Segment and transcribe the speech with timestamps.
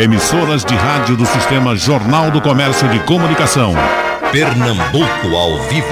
[0.00, 3.74] Emissoras de rádio do Sistema Jornal do Comércio de Comunicação.
[4.30, 5.88] Pernambuco ao vivo.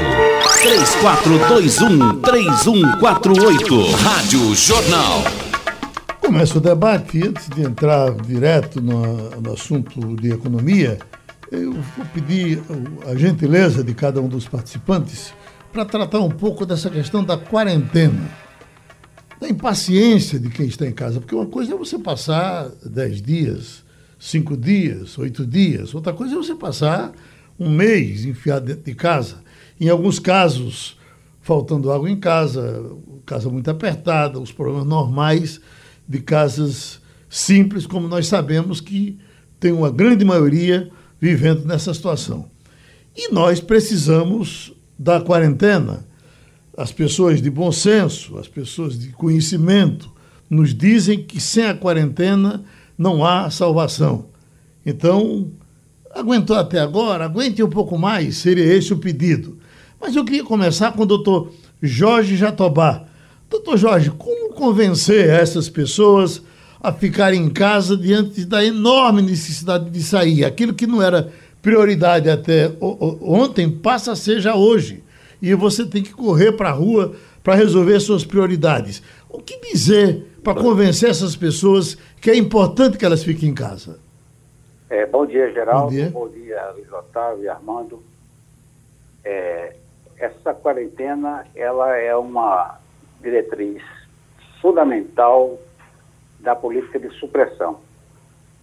[2.22, 3.95] 3421-3148.
[3.96, 5.24] Rádio Jornal.
[6.21, 7.27] Começa o debate.
[7.27, 11.00] Antes de entrar direto no, no assunto de economia,
[11.50, 12.62] eu vou pedir
[13.09, 15.34] a gentileza de cada um dos participantes
[15.73, 18.30] para tratar um pouco dessa questão da quarentena,
[19.41, 23.84] da impaciência de quem está em casa, porque uma coisa é você passar dez dias,
[24.19, 27.12] cinco dias, oito dias, outra coisa é você passar
[27.59, 29.43] um mês enfiado dentro de casa.
[29.80, 30.97] Em alguns casos,
[31.41, 32.84] faltando água em casa,
[33.24, 35.60] casa muito apertada, os problemas normais
[36.09, 39.19] de casas simples, como nós sabemos que
[39.59, 40.91] tem uma grande maioria
[41.21, 42.51] vivendo nessa situação.
[43.16, 46.07] E nós precisamos da quarentena,
[46.77, 50.12] as pessoas de bom senso, as pessoas de conhecimento,
[50.48, 52.65] nos dizem que sem a quarentena
[52.96, 54.27] não há salvação.
[54.84, 55.50] Então,
[56.14, 59.59] aguentou até agora, aguente um pouco mais, seria esse o pedido.
[60.01, 63.04] Mas eu queria começar com o doutor Jorge Jatobá.
[63.51, 66.43] Doutor Jorge, como convencer essas pessoas
[66.81, 70.44] a ficarem em casa diante da enorme necessidade de sair?
[70.44, 75.03] Aquilo que não era prioridade até ontem passa a ser já hoje.
[75.41, 79.03] E você tem que correr para a rua para resolver suas prioridades.
[79.28, 83.99] O que dizer para convencer essas pessoas que é importante que elas fiquem em casa?
[84.89, 85.87] É, bom dia, Geraldo.
[85.87, 88.00] Bom dia, bom dia Luiz Otávio e Armando.
[89.25, 89.75] É,
[90.17, 92.78] essa quarentena ela é uma
[93.21, 93.83] diretriz
[94.62, 95.59] fundamental
[96.39, 97.81] da política de supressão.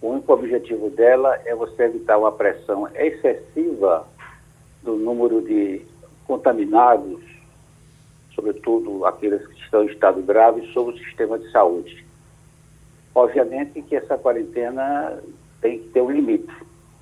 [0.00, 4.06] O único objetivo dela é você evitar uma pressão excessiva
[4.82, 5.82] do número de
[6.26, 7.20] contaminados,
[8.34, 12.04] sobretudo aqueles que estão em estado grave, sobre o sistema de saúde.
[13.14, 15.22] Obviamente que essa quarentena
[15.60, 16.52] tem que ter um limite.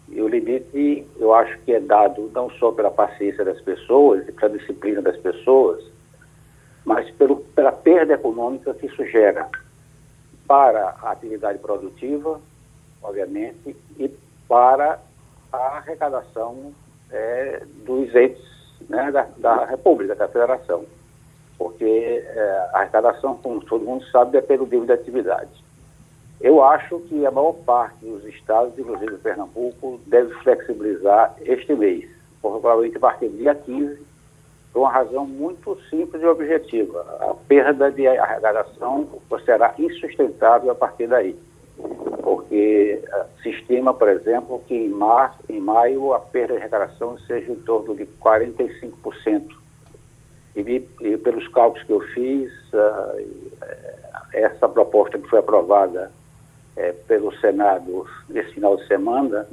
[0.09, 4.33] E o limite, eu acho que é dado não só pela paciência das pessoas e
[4.33, 5.83] pela disciplina das pessoas,
[6.85, 9.49] mas pelo, pela perda econômica que isso gera
[10.47, 12.41] para a atividade produtiva,
[13.03, 14.11] obviamente, e
[14.49, 15.01] para
[15.53, 16.75] a arrecadação
[17.11, 18.43] é, dos entes
[18.89, 20.85] né, da, da, República, da Federação.
[21.63, 25.51] Porque é, a arrecadação, como todo mundo sabe, depende do nível de atividade.
[26.41, 32.09] Eu acho que a maior parte dos estados, inclusive Pernambuco, deve flexibilizar este mês,
[32.41, 33.97] provavelmente a partir do dia 15,
[34.73, 37.01] por uma razão muito simples e objetiva.
[37.21, 39.09] A perda de arrecadação
[39.45, 41.37] será insustentável a partir daí
[42.23, 47.19] porque uh, se estima, por exemplo, que em, mar, em maio a perda de arrecadação
[47.27, 49.62] seja em torno de 45%.
[50.55, 50.61] E,
[51.01, 53.51] e pelos cálculos que eu fiz, uh,
[54.33, 56.11] essa proposta que foi aprovada
[56.77, 59.47] uh, pelo Senado nesse final de semana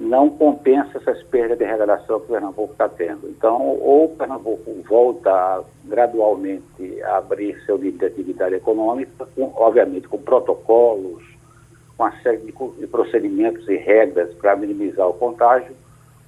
[0.00, 3.28] não compensa essas perdas de arrecadação que o Pernambuco está tendo.
[3.28, 10.08] Então, ou o Pernambuco volta gradualmente a abrir seu nível de atividade econômica, com, obviamente
[10.08, 11.22] com protocolos,
[11.98, 15.76] uma série de, de procedimentos e regras para minimizar o contágio,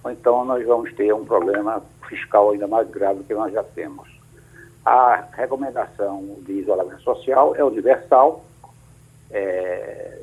[0.05, 3.63] ou então nós vamos ter um problema fiscal ainda mais grave do que nós já
[3.63, 4.09] temos.
[4.85, 8.45] A recomendação de isolamento social é universal,
[9.31, 10.19] é,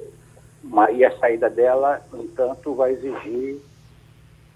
[0.94, 3.60] e a saída dela, no entanto, vai exigir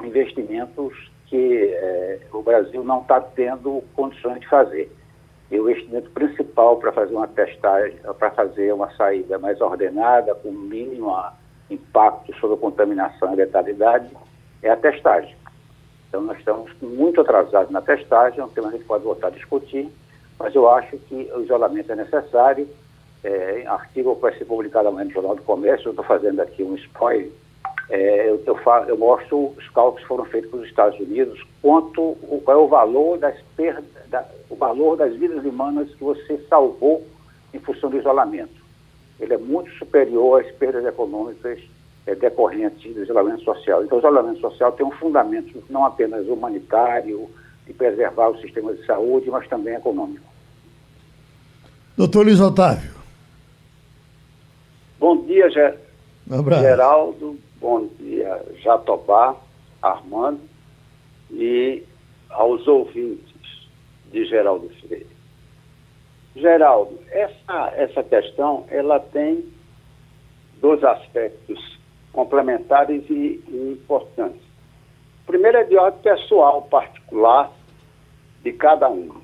[0.03, 4.91] investimentos que é, o Brasil não está tendo condições de fazer.
[5.49, 10.51] E o investimento principal para fazer uma testagem, para fazer uma saída mais ordenada, com
[10.51, 11.15] mínimo
[11.69, 14.09] impacto sobre a contaminação e letalidade,
[14.63, 15.35] é a testagem.
[16.07, 19.27] Então, nós estamos muito atrasados na testagem, é um tema que a gente pode voltar
[19.27, 19.89] a discutir,
[20.39, 22.67] mas eu acho que o isolamento é necessário.
[23.23, 26.61] É, artigo que vai ser publicado amanhã no Jornal do Comércio, eu estou fazendo aqui
[26.61, 27.31] um spoiler,
[27.89, 32.01] é, eu, eu, falo, eu, mostro os cálculos que foram feitos pelos Estados Unidos, quanto
[32.01, 36.37] o, qual é o valor das perdas, da, o valor das vidas humanas que você
[36.49, 37.05] salvou
[37.53, 38.61] em função do isolamento.
[39.19, 41.59] Ele é muito superior às perdas econômicas
[42.05, 43.83] é, decorrentes do isolamento social.
[43.83, 47.29] Então, o isolamento social tem um fundamento não apenas humanitário,
[47.65, 50.25] de preservar o sistema de saúde, mas também econômico.
[51.95, 52.91] Doutor Luiz Otávio.
[54.99, 57.37] Bom dia, Geraldo.
[57.59, 59.35] Bom dia, Jatobá,
[59.81, 60.41] Armando
[61.31, 61.83] e
[62.29, 63.69] aos ouvintes
[64.11, 65.07] de Geraldo Freire.
[66.35, 69.45] Geraldo, essa, essa questão ela tem
[70.59, 71.79] dois aspectos
[72.13, 74.41] complementares e, e importantes.
[75.25, 77.51] Primeiro é de ordem pessoal, particular,
[78.43, 79.21] de cada um.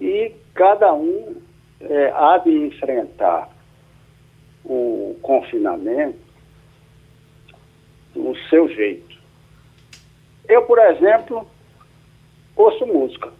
[0.00, 1.36] E cada um
[1.80, 3.48] é, há de enfrentar
[4.64, 6.18] o confinamento
[8.14, 9.16] do seu jeito.
[10.46, 11.46] Eu, por exemplo,
[12.54, 13.32] ouço música.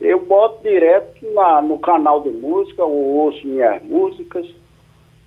[0.00, 4.46] Eu boto direto na, no canal de música, eu ouço minhas músicas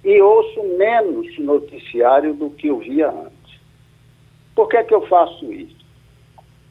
[0.07, 3.59] e ouço menos noticiário do que eu via antes.
[4.55, 5.85] Por que, é que eu faço isso?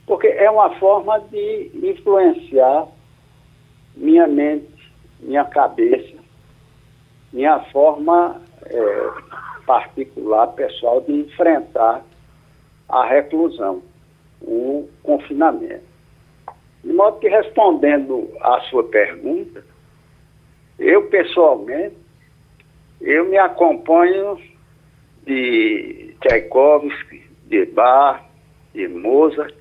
[0.07, 2.89] Porque é uma forma de influenciar
[3.95, 4.91] minha mente,
[5.21, 6.17] minha cabeça,
[7.31, 9.11] minha forma é,
[9.67, 12.03] particular, pessoal, de enfrentar
[12.89, 13.83] a reclusão,
[14.41, 15.85] o confinamento.
[16.83, 19.63] De modo que, respondendo à sua pergunta,
[20.79, 22.06] eu pessoalmente,
[23.01, 24.39] eu me acompanho
[25.25, 28.23] de Tchaikovsky, de Bach,
[28.75, 29.55] de Mozart,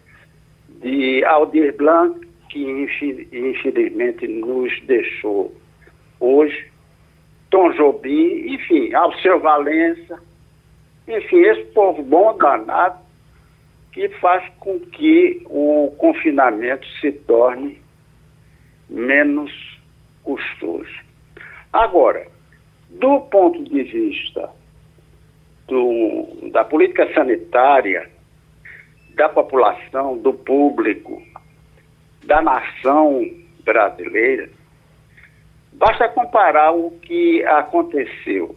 [0.82, 2.64] de Aldir Blanc, que
[3.34, 5.54] infelizmente nos deixou
[6.20, 6.72] hoje,
[7.50, 10.20] Tom Jobim, enfim, Alceu Valença,
[11.08, 13.00] enfim, esse povo bom danado
[13.92, 17.82] que faz com que o confinamento se torne
[18.90, 19.52] menos
[20.24, 20.94] custoso.
[21.72, 22.28] Agora,
[23.00, 24.50] do ponto de vista
[25.68, 28.10] do, da política sanitária,
[29.16, 31.22] da população, do público,
[32.26, 33.22] da nação
[33.64, 34.50] brasileira,
[35.74, 38.56] basta comparar o que aconteceu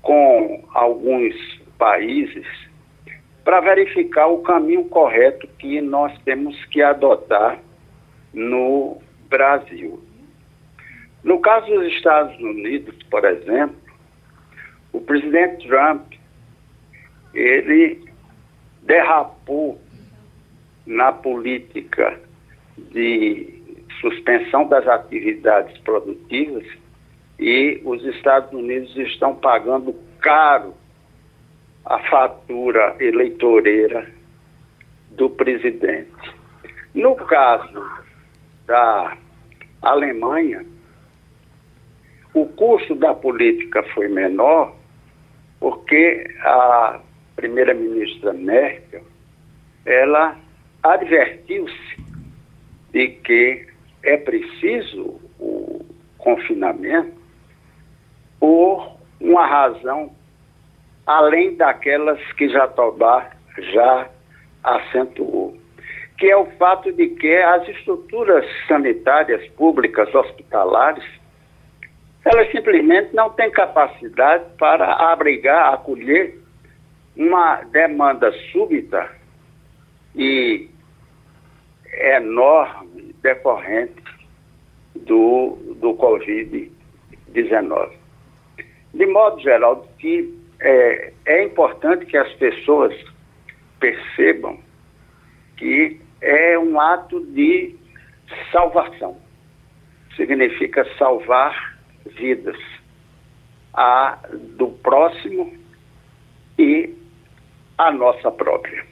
[0.00, 1.34] com alguns
[1.78, 2.46] países
[3.44, 7.58] para verificar o caminho correto que nós temos que adotar
[8.32, 8.98] no
[9.28, 10.02] Brasil.
[11.24, 13.76] No caso dos Estados Unidos, por exemplo,
[14.92, 16.12] o presidente Trump,
[17.32, 18.04] ele
[18.82, 19.80] derrapou
[20.84, 22.20] na política
[22.76, 23.62] de
[24.00, 26.66] suspensão das atividades produtivas
[27.38, 30.74] e os Estados Unidos estão pagando caro
[31.84, 34.10] a fatura eleitoreira
[35.12, 36.34] do presidente.
[36.94, 37.84] No caso
[38.66, 39.16] da
[39.80, 40.64] Alemanha,
[42.34, 44.74] o custo da política foi menor
[45.60, 47.00] porque a
[47.36, 49.02] primeira-ministra Merkel,
[49.84, 50.36] ela
[50.82, 51.96] advertiu-se
[52.92, 53.66] de que
[54.02, 55.84] é preciso o
[56.18, 57.12] confinamento
[58.40, 60.12] por uma razão
[61.06, 63.30] além daquelas que Jatobá
[63.72, 64.08] já
[64.62, 65.56] acentuou,
[66.18, 71.04] que é o fato de que as estruturas sanitárias públicas hospitalares
[72.24, 76.38] elas simplesmente não têm capacidade para abrigar, acolher
[77.16, 79.10] uma demanda súbita
[80.14, 80.68] e
[81.92, 84.02] enorme decorrente
[84.94, 87.92] do, do Covid-19.
[88.94, 92.94] De modo geral, que é, é importante que as pessoas
[93.80, 94.58] percebam
[95.56, 97.74] que é um ato de
[98.52, 99.16] salvação.
[100.16, 102.56] Significa salvar vidas
[103.74, 104.18] a
[104.56, 105.52] do próximo
[106.58, 106.90] e
[107.78, 108.84] a nossa própria.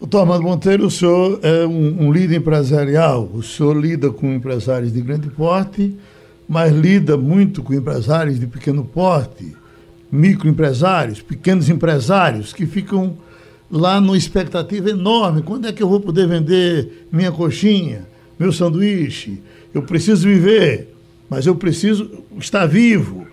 [0.00, 4.92] Doutor Armando Monteiro, o senhor é um, um, líder empresarial, o senhor lida com empresários
[4.92, 5.96] de grande porte,
[6.48, 9.56] mas lida muito com empresários de pequeno porte,
[10.10, 13.16] microempresários, pequenos empresários que ficam
[13.70, 15.40] lá numa expectativa enorme.
[15.40, 18.06] Quando é que eu vou poder vender minha coxinha,
[18.38, 19.40] meu sanduíche?
[19.72, 20.91] Eu preciso viver,
[21.32, 23.26] mas eu preciso estar vivo.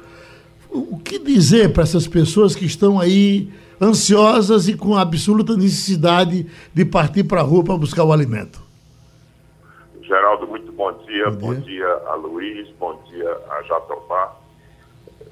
[0.69, 3.51] O que dizer para essas pessoas que estão aí
[3.81, 8.61] ansiosas e com absoluta necessidade de partir para a rua para buscar o alimento.
[10.01, 11.29] Geraldo, muito bom dia.
[11.29, 14.33] Bom dia, bom dia a Luiz, bom dia a Jatobá.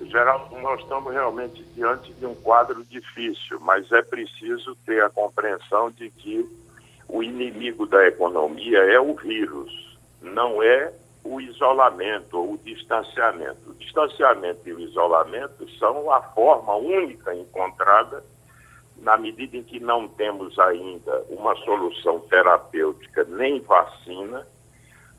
[0.02, 5.90] Geraldo, nós estamos realmente diante de um quadro difícil, mas é preciso ter a compreensão
[5.90, 6.46] de que
[7.08, 10.92] o inimigo da economia é o vírus, não é
[11.30, 13.70] o isolamento ou o distanciamento.
[13.70, 18.24] O distanciamento e o isolamento são a forma única encontrada
[18.98, 24.48] na medida em que não temos ainda uma solução terapêutica nem vacina,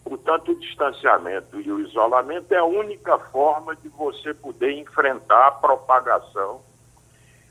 [0.03, 5.53] portanto, o distanciamento e o isolamento é a única forma de você poder enfrentar a
[5.53, 6.61] propagação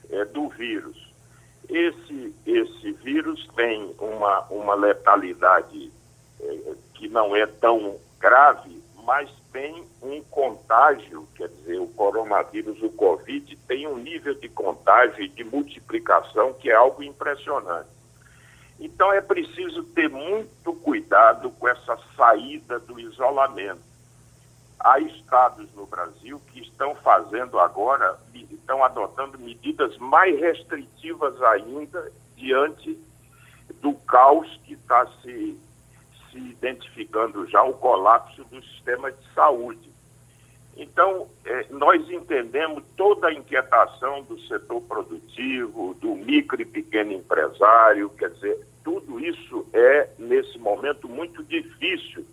[0.09, 1.07] é, do vírus.
[1.69, 5.91] Esse, esse vírus tem uma, uma letalidade
[6.41, 12.89] é, que não é tão grave, mas tem um contágio, quer dizer, o coronavírus, o
[12.89, 17.89] Covid, tem um nível de contágio e de multiplicação que é algo impressionante.
[18.79, 23.81] Então é preciso ter muito cuidado com essa saída do isolamento.
[24.79, 28.19] há estados no Brasil que estão fazendo agora,
[28.67, 32.99] estão adotando medidas mais restritivas ainda diante
[33.81, 35.57] do caos que está se,
[36.37, 39.91] se identificando já, o colapso do sistema de saúde.
[40.75, 48.11] Então, é, nós entendemos toda a inquietação do setor produtivo, do micro e pequeno empresário,
[48.11, 52.25] quer dizer, tudo isso é, nesse momento, muito difícil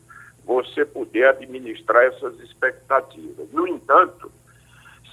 [0.45, 3.51] você poder administrar essas expectativas.
[3.51, 4.31] No entanto,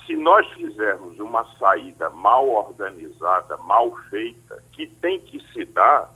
[0.05, 6.13] se nós fizermos uma saída mal organizada, mal feita, que tem que se dar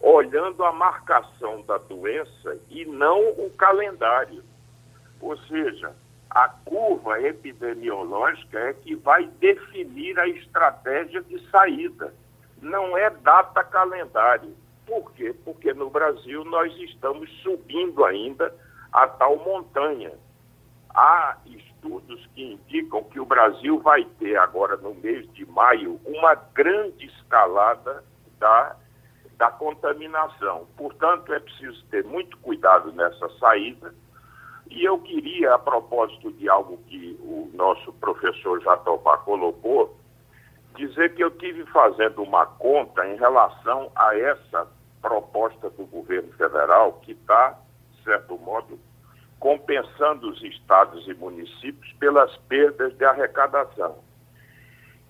[0.00, 4.42] olhando a marcação da doença e não o calendário.
[5.20, 5.94] Ou seja,
[6.30, 12.14] a curva epidemiológica é que vai definir a estratégia de saída,
[12.60, 14.54] não é data calendário.
[14.86, 15.34] Por quê?
[15.44, 18.54] Porque no Brasil nós estamos subindo ainda
[18.92, 20.12] a tal montanha.
[20.94, 26.34] Há estudos que indicam que o Brasil vai ter agora no mês de maio uma
[26.34, 28.02] grande escalada
[28.38, 28.76] da,
[29.38, 30.66] da contaminação.
[30.76, 33.94] Portanto, é preciso ter muito cuidado nessa saída.
[34.68, 39.96] E eu queria, a propósito de algo que o nosso professor Jatobá colocou,
[40.76, 44.66] dizer que eu tive fazendo uma conta em relação a essa
[45.00, 47.56] proposta do governo federal que está,
[47.92, 48.78] de certo modo,
[49.38, 53.98] compensando os estados e municípios pelas perdas de arrecadação.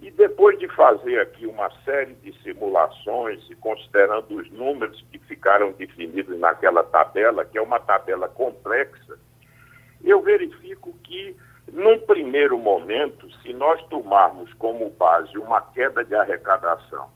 [0.01, 5.73] E depois de fazer aqui uma série de simulações e considerando os números que ficaram
[5.73, 9.19] definidos naquela tabela, que é uma tabela complexa,
[10.05, 11.37] eu verifico que,
[11.73, 17.11] num primeiro momento, se nós tomarmos como base uma queda de arrecadação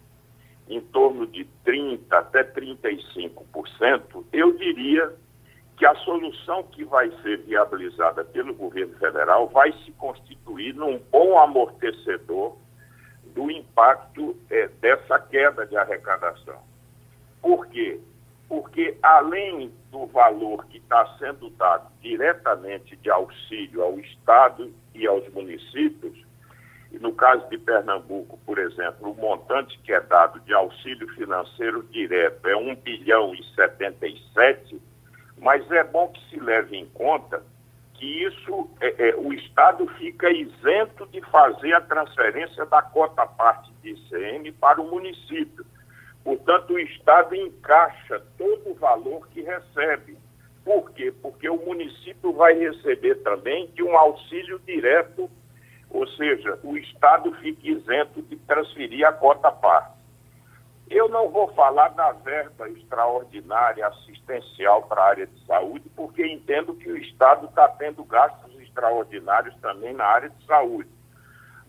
[0.68, 5.12] em torno de 30% até 35%, eu diria
[5.76, 11.38] que a solução que vai ser viabilizada pelo governo federal vai se constituir num bom
[11.38, 12.56] amortecedor
[13.34, 16.60] do impacto é, dessa queda de arrecadação.
[17.40, 18.00] Por quê?
[18.48, 25.26] Porque além do valor que está sendo dado diretamente de auxílio ao Estado e aos
[25.32, 26.16] municípios,
[26.90, 31.82] e no caso de Pernambuco, por exemplo, o montante que é dado de auxílio financeiro
[31.84, 34.80] direto é 1 bilhão e 77
[35.42, 37.42] mas é bom que se leve em conta
[38.02, 43.72] que isso, é, é, o Estado fica isento de fazer a transferência da cota parte
[43.80, 45.64] de ICM para o município.
[46.24, 50.18] Portanto, o Estado encaixa todo o valor que recebe.
[50.64, 51.14] Por quê?
[51.22, 55.30] Porque o município vai receber também de um auxílio direto,
[55.88, 60.01] ou seja, o Estado fica isento de transferir a cota parte.
[60.94, 66.74] Eu não vou falar da verba extraordinária assistencial para a área de saúde, porque entendo
[66.74, 70.90] que o Estado está tendo gastos extraordinários também na área de saúde.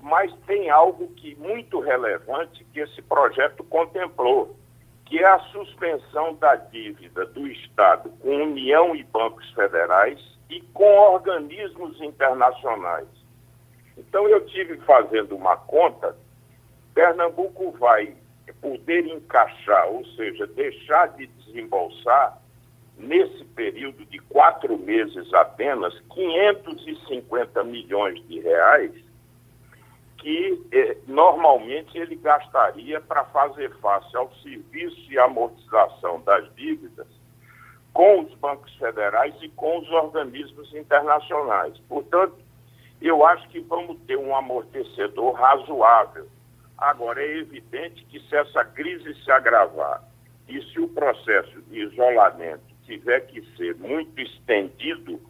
[0.02, 4.58] Mas tem algo que muito relevante que esse projeto contemplou,
[5.06, 10.98] que é a suspensão da dívida do Estado com União e bancos federais e com
[10.98, 13.08] organismos internacionais.
[13.98, 16.14] Então eu tive fazendo uma conta,
[16.94, 18.18] Pernambuco vai
[18.52, 22.38] poder encaixar, ou seja, deixar de desembolsar,
[22.98, 28.92] nesse período de quatro meses apenas, 550 milhões de reais,
[30.18, 37.08] que eh, normalmente ele gastaria para fazer face ao serviço e amortização das dívidas
[37.94, 41.78] com os bancos federais e com os organismos internacionais.
[41.88, 42.36] Portanto,
[43.02, 46.28] eu acho que vamos ter um amortecedor razoável
[46.78, 50.04] Agora, é evidente que se essa crise se agravar
[50.48, 55.22] e se o processo de isolamento tiver que ser muito estendido,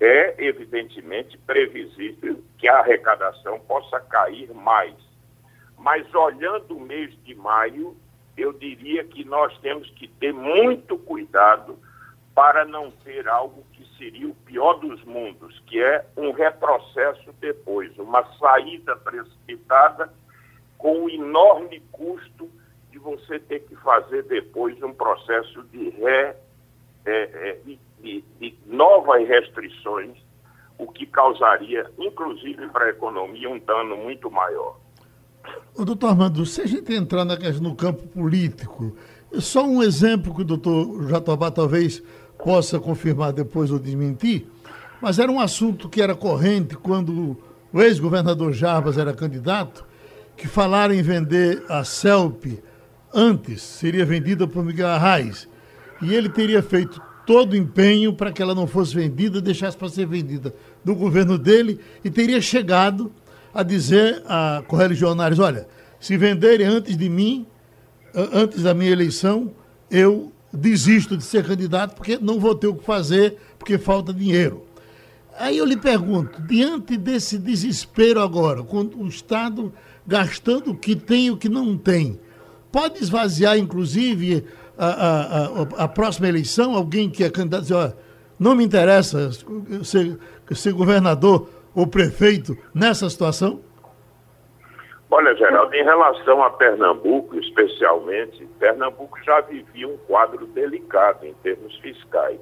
[0.00, 4.94] é evidentemente previsível que a arrecadação possa cair mais.
[5.76, 7.96] Mas olhando o mês de maio,
[8.36, 11.78] eu diria que nós temos que ter muito cuidado
[12.34, 17.96] para não ter algo que seria o pior dos mundos, que é um retrocesso depois,
[17.98, 20.12] uma saída precipitada
[20.78, 22.48] com o enorme custo
[22.90, 26.36] de você ter que fazer depois um processo de, ré,
[27.04, 27.58] é, é,
[28.00, 30.16] de, de novas restrições,
[30.78, 34.78] o que causaria, inclusive para a economia, um dano muito maior.
[35.74, 38.96] O doutor Armando, se a gente entrar na, no campo político,
[39.34, 42.02] só um exemplo que o doutor Jatobá talvez
[42.42, 44.46] possa confirmar depois ou desmentir,
[45.00, 47.36] mas era um assunto que era corrente quando
[47.72, 49.87] o ex-governador Jarbas era candidato,
[50.38, 52.62] que falaram em vender a CELP
[53.12, 55.48] antes, seria vendida por Miguel Arraes.
[56.00, 59.88] E ele teria feito todo o empenho para que ela não fosse vendida, deixasse para
[59.88, 60.54] ser vendida
[60.84, 63.12] do governo dele e teria chegado
[63.52, 65.66] a dizer a correligionários, olha,
[65.98, 67.44] se venderem antes de mim,
[68.14, 69.52] antes da minha eleição,
[69.90, 74.64] eu desisto de ser candidato porque não vou ter o que fazer, porque falta dinheiro.
[75.36, 79.72] Aí eu lhe pergunto, diante desse desespero agora, com o Estado
[80.08, 82.18] gastando o que tem e o que não tem,
[82.72, 84.42] pode esvaziar, inclusive,
[84.76, 85.44] a, a,
[85.82, 86.74] a, a próxima eleição?
[86.74, 87.94] Alguém que é candidato diz, olha,
[88.40, 89.30] não me interessa
[89.84, 90.18] ser,
[90.54, 93.60] ser governador ou prefeito nessa situação?
[95.10, 101.74] Olha, Geraldo, em relação a Pernambuco, especialmente, Pernambuco já vivia um quadro delicado em termos
[101.80, 102.38] fiscais.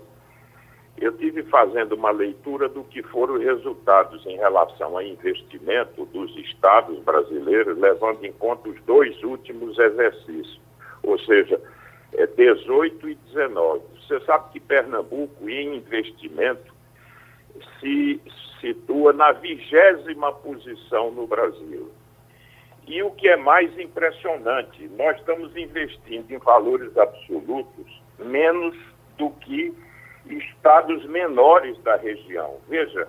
[0.98, 6.34] Eu tive fazendo uma leitura do que foram os resultados em relação a investimento dos
[6.38, 10.60] estados brasileiros, levando em conta os dois últimos exercícios,
[11.02, 11.60] ou seja,
[12.14, 13.82] é 18 e 19.
[14.00, 16.74] Você sabe que Pernambuco, em investimento,
[17.78, 18.20] se
[18.60, 21.90] situa na vigésima posição no Brasil.
[22.86, 28.76] E o que é mais impressionante, nós estamos investindo em valores absolutos menos
[29.18, 29.74] do que
[30.28, 32.58] estados menores da região.
[32.68, 33.08] Veja,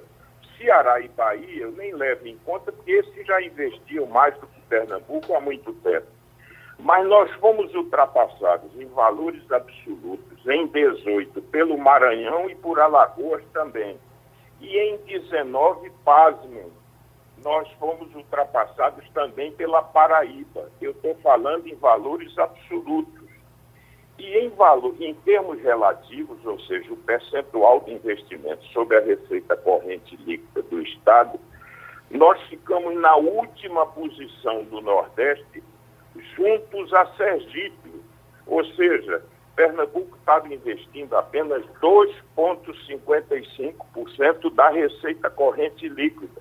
[0.58, 4.62] Ceará e Bahia eu nem levo em conta, porque esses já investiam mais do que
[4.62, 6.08] Pernambuco há muito tempo.
[6.80, 13.98] Mas nós fomos ultrapassados em valores absolutos em 18 pelo Maranhão e por Alagoas também.
[14.60, 16.72] E em 19, pasmem,
[17.44, 20.72] nós fomos ultrapassados também pela Paraíba.
[20.82, 23.17] Eu estou falando em valores absolutos.
[24.18, 29.56] E em, valor, em termos relativos, ou seja, o percentual de investimento sobre a receita
[29.58, 31.40] corrente líquida do Estado,
[32.10, 35.64] nós ficamos na última posição do Nordeste,
[36.36, 38.02] juntos a Sergipe.
[38.48, 39.24] Ou seja,
[39.56, 46.40] Pernambuco estava investindo apenas 2,55% da receita corrente líquida.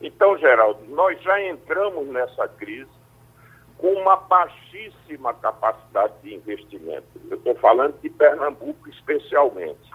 [0.00, 2.88] Então, Geraldo, nós já entramos nessa crise
[3.78, 7.06] com uma baixíssima capacidade de investimento.
[7.30, 9.90] Eu estou falando de Pernambuco especialmente.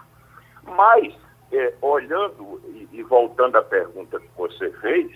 [0.62, 1.14] Mas,
[1.52, 5.10] é, olhando e, e, voltando à pergunta que você fez,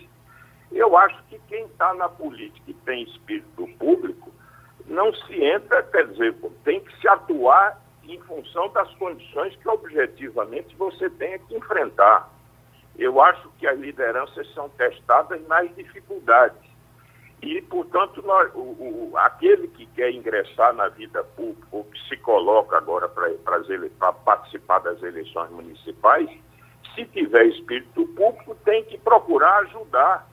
[0.73, 4.33] eu acho que quem está na política e tem espírito público
[4.87, 10.75] não se entra, quer dizer, tem que se atuar em função das condições que objetivamente
[10.77, 12.31] você tem que enfrentar.
[12.97, 16.76] Eu acho que as lideranças são testadas nas dificuldades.
[17.43, 22.17] E, portanto, nós, o, o, aquele que quer ingressar na vida pública, ou que se
[22.19, 26.29] coloca agora para participar das eleições municipais,
[26.95, 30.27] se tiver espírito público, tem que procurar ajudar.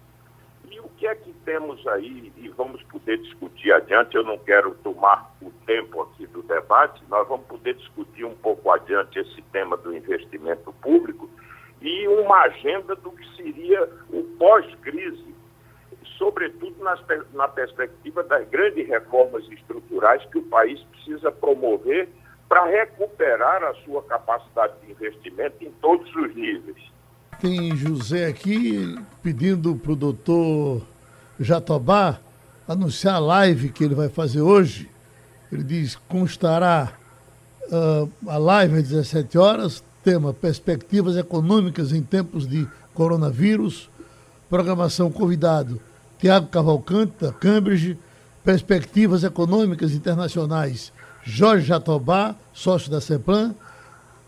[0.71, 4.73] E o que é que temos aí, e vamos poder discutir adiante, eu não quero
[4.75, 9.75] tomar o tempo aqui do debate, nós vamos poder discutir um pouco adiante esse tema
[9.77, 11.29] do investimento público
[11.81, 15.35] e uma agenda do que seria o pós-crise
[16.23, 17.01] sobretudo nas,
[17.33, 22.07] na perspectiva das grandes reformas estruturais que o país precisa promover
[22.47, 26.81] para recuperar a sua capacidade de investimento em todos os níveis.
[27.41, 30.81] Tem José aqui pedindo para o doutor
[31.37, 32.19] Jatobá
[32.65, 34.89] anunciar a live que ele vai fazer hoje.
[35.51, 36.93] Ele diz: constará
[37.63, 43.89] uh, a live às 17 horas, tema Perspectivas Econômicas em Tempos de Coronavírus.
[44.49, 45.81] Programação convidado
[46.23, 47.99] Tiago Cavalcante, da Cambridge,
[48.45, 53.53] Perspectivas Econômicas Internacionais, Jorge Jatobá, sócio da CEPLAN,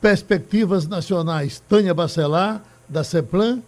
[0.02, 3.64] Perspectivas Nacionais, Tânia Bacelar, da CEPLAN,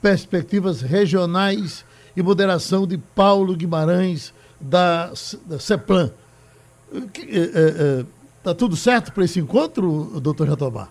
[0.00, 1.84] Perspectivas Regionais
[2.16, 5.08] e Moderação de Paulo Guimarães, da,
[5.44, 6.10] da CEPLAN.
[6.90, 10.88] Está é, é, tudo certo para esse encontro, doutor Jatobá?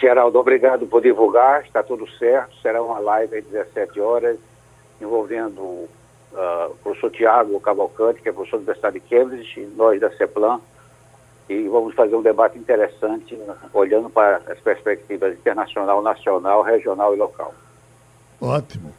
[0.00, 4.38] Geraldo, obrigado por divulgar, está tudo certo, será uma live às 17 horas,
[5.00, 5.88] envolvendo uh,
[6.70, 10.60] o professor Tiago Cavalcante, que é professor da Universidade de Cambridge, nós da CEPLAN,
[11.48, 13.36] e vamos fazer um debate interessante,
[13.74, 17.52] olhando para as perspectivas internacional, nacional, regional e local.
[18.40, 18.94] Ótimo.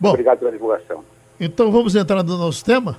[0.00, 1.04] Bom, Obrigado pela divulgação.
[1.38, 2.98] Então vamos entrar no nosso tema?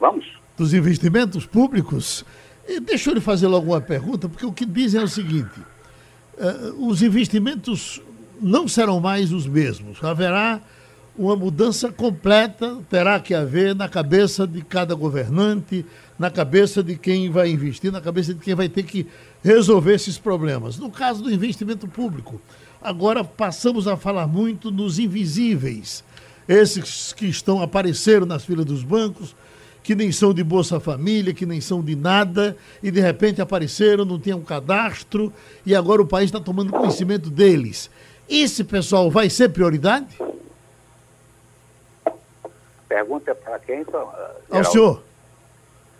[0.00, 0.38] Vamos.
[0.56, 2.24] Dos investimentos públicos.
[2.66, 5.60] E deixa eu lhe fazer logo uma pergunta, porque o que dizem é o seguinte:
[6.38, 8.02] uh, os investimentos
[8.40, 10.02] não serão mais os mesmos.
[10.02, 10.60] Haverá
[11.16, 15.84] uma mudança completa, terá que haver na cabeça de cada governante,
[16.18, 19.06] na cabeça de quem vai investir, na cabeça de quem vai ter que
[19.42, 20.78] resolver esses problemas.
[20.78, 22.40] No caso do investimento público,
[22.80, 26.04] agora passamos a falar muito nos invisíveis,
[26.48, 29.34] esses que estão aparecendo nas filas dos bancos
[29.82, 34.04] que nem são de Bolsa Família, que nem são de nada, e de repente apareceram,
[34.04, 35.32] não tinham um cadastro,
[35.64, 37.90] e agora o país está tomando conhecimento deles.
[38.30, 40.16] Esse pessoal vai ser prioridade?
[42.88, 43.80] Pergunta para quem?
[43.80, 44.08] Então,
[44.48, 45.02] Ao senhor.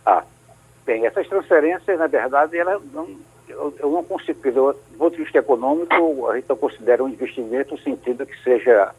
[0.05, 0.23] Ah,
[0.85, 3.17] bem, essas transferências, na verdade, ela não,
[3.49, 7.73] eu, eu não consigo, do ponto de vista econômico, a gente não considera um investimento
[7.73, 8.93] no sentido que seja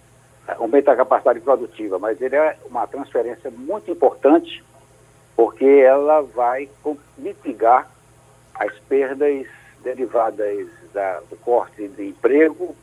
[0.58, 4.62] aumenta a capacidade produtiva, mas ele é uma transferência muito importante
[5.34, 6.68] porque ela vai
[7.16, 7.90] mitigar
[8.54, 9.46] as perdas
[9.82, 12.76] derivadas da, do corte de emprego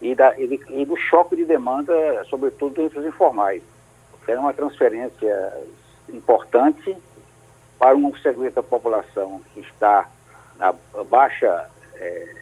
[0.00, 1.92] e, da, e, e, do choque de demanda,
[2.28, 3.62] sobretudo entre os informais.
[4.26, 5.52] É uma transferência
[6.08, 6.96] importante
[7.78, 10.08] para um segmento da população que está
[10.58, 12.36] na baixa, é,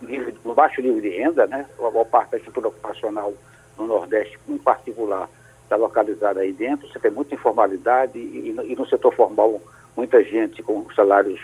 [0.00, 1.66] nível, no baixo nível de renda, né?
[1.78, 3.32] a maior parte da estrutura ocupacional
[3.78, 5.28] no Nordeste, em particular,
[5.62, 6.88] está localizada aí dentro.
[6.88, 9.60] Você tem muita informalidade e, e no setor formal,
[9.96, 11.40] muita gente com salários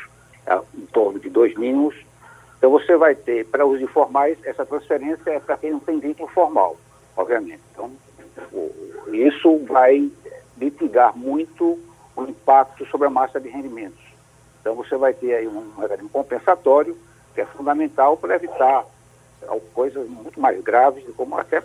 [0.47, 1.95] ah, em torno de dois mínimos.
[2.59, 6.29] Então, você vai ter, para os informais, essa transferência é para quem não tem vínculo
[6.29, 6.77] formal,
[7.17, 7.63] obviamente.
[7.73, 7.91] Então,
[9.13, 10.11] isso vai
[10.57, 11.79] mitigar muito
[12.17, 14.03] o impacto sobre a massa de rendimentos.
[14.61, 16.99] Então, você vai ter aí um mecanismo compensatório,
[17.33, 18.85] que é fundamental para evitar
[19.73, 21.63] coisas muito mais graves, como até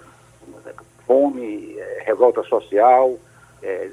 [1.07, 3.17] fome, é, revolta social,
[3.61, 3.89] é,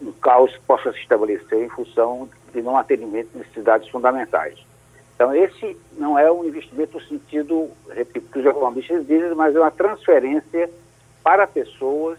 [0.00, 4.58] um caos que possa se estabelecer em função de não atendimento de necessidades fundamentais.
[5.22, 9.60] Então, esse não é um investimento no sentido, repito, que os economistas dizem, mas é
[9.60, 10.68] uma transferência
[11.22, 12.18] para pessoas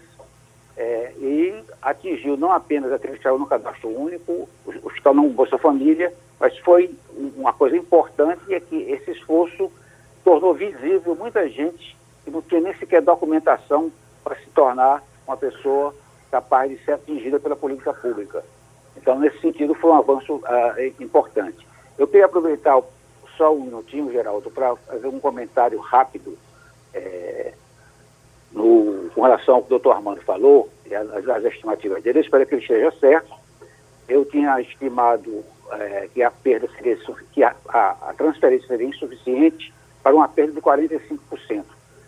[0.74, 5.58] é, e atingiu não apenas aqueles que no cadastro único, os que estão no Bolsa
[5.58, 6.94] Família, mas foi
[7.36, 9.70] uma coisa importante é que esse esforço
[10.24, 13.92] tornou visível muita gente que não tinha nem sequer documentação
[14.24, 15.94] para se tornar uma pessoa
[16.30, 18.42] capaz de ser atingida pela política pública.
[18.96, 21.66] Então, nesse sentido, foi um avanço uh, importante.
[21.98, 22.80] Eu queria aproveitar
[23.36, 26.36] só um minutinho, Geraldo, para fazer um comentário rápido
[26.92, 27.52] é,
[28.52, 32.18] no, com relação ao que o doutor Armando falou, as, as estimativas dele.
[32.18, 33.32] Eu espero que ele esteja certo.
[34.08, 36.98] Eu tinha estimado é, que a perda seria
[37.32, 41.64] que a, a, a transferência seria insuficiente para uma perda de 45%.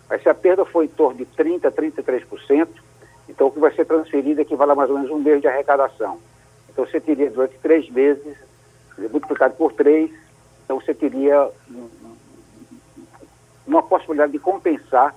[0.08, 2.68] Mas se a perda for em torno de 30%, 33%,
[3.28, 6.18] então o que vai ser transferido equivale a mais ou menos um mês de arrecadação.
[6.70, 8.36] Então você teria durante três meses,
[9.10, 10.10] multiplicado por três,
[10.66, 11.48] então você teria
[13.64, 15.14] uma possibilidade de compensar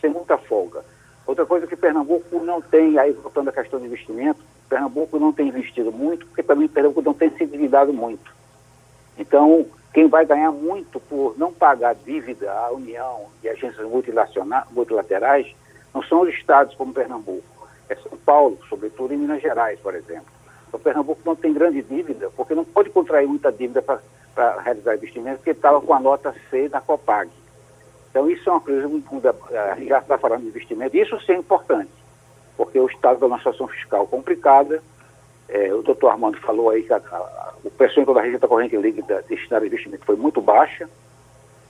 [0.00, 0.84] sem muita folga.
[1.24, 5.48] Outra coisa que Pernambuco não tem, aí voltando à questão de investimento, Pernambuco não tem
[5.48, 8.34] investido muito, porque também Pernambuco não tem se endividado muito.
[9.16, 13.86] Então, quem vai ganhar muito por não pagar dívida à União e agências
[14.70, 15.54] multilaterais
[15.94, 17.44] não são os estados como Pernambuco,
[17.88, 20.32] é São Paulo, sobretudo em Minas Gerais, por exemplo.
[20.66, 24.00] Então, Pernambuco não tem grande dívida, porque não pode contrair muita dívida para
[24.62, 27.30] realizar investimentos, porque estava com a nota C na Copag.
[28.10, 28.88] Então, isso é uma coisa
[29.76, 31.90] gente já está falando de investimento, isso sim é importante,
[32.56, 34.82] porque o Estado está numa situação fiscal complicada,
[35.48, 39.24] é, o doutor Armando falou aí que a, a, o percentual da receita corrente líquida
[39.28, 40.88] destinada a investimento foi muito baixa,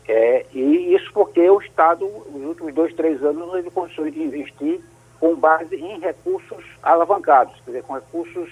[0.09, 4.23] é, e isso porque o Estado, nos últimos dois, três anos, não teve condições de
[4.23, 4.81] investir
[5.21, 8.51] com base em recursos alavancados, quer dizer, com recursos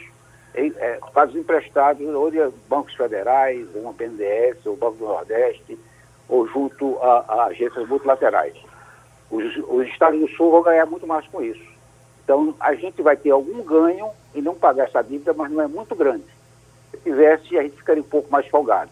[0.55, 5.79] é, quase emprestados ou de bancos federais, ou uma BNDES, ou Banco do Nordeste,
[6.29, 8.55] ou junto a, a agências multilaterais.
[9.31, 11.63] Os, os estados do Sul vão ganhar muito mais com isso.
[12.25, 15.67] Então, a gente vai ter algum ganho em não pagar essa dívida, mas não é
[15.67, 16.25] muito grande.
[16.91, 18.91] Se tivesse, a gente ficaria um pouco mais folgado.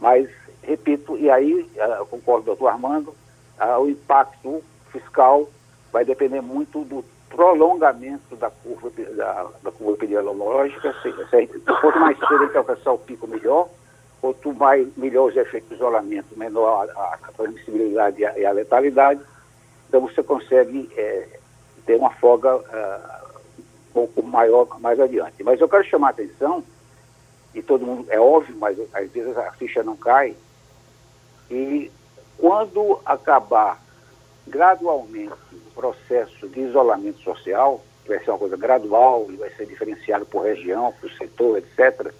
[0.00, 0.28] Mas,
[0.62, 3.14] repito, e aí, eu concordo com o doutor Armando,
[3.80, 5.48] o impacto fiscal
[5.92, 7.04] vai depender muito do
[7.34, 10.94] prolongamento da curva, da, da curva epidemiológica.
[11.02, 11.46] Se, se,
[11.80, 13.68] quanto mais cedo a alcançar o pico, melhor.
[14.20, 18.52] Quanto mais, melhor os efeitos de isolamento, menor a, a transmissibilidade e a, e a,
[18.52, 19.20] letalidade.
[19.88, 20.90] Então, você consegue...
[20.96, 21.40] É,
[21.84, 25.42] ter uma folga uh, um pouco maior mais adiante.
[25.42, 26.64] Mas eu quero chamar a atenção,
[27.54, 30.36] e todo mundo, é óbvio, mas às vezes a ficha não cai,
[31.50, 31.90] e
[32.38, 33.80] quando acabar
[34.46, 39.66] gradualmente o processo de isolamento social, que vai ser uma coisa gradual e vai ser
[39.66, 42.12] diferenciado por região, por setor, etc.,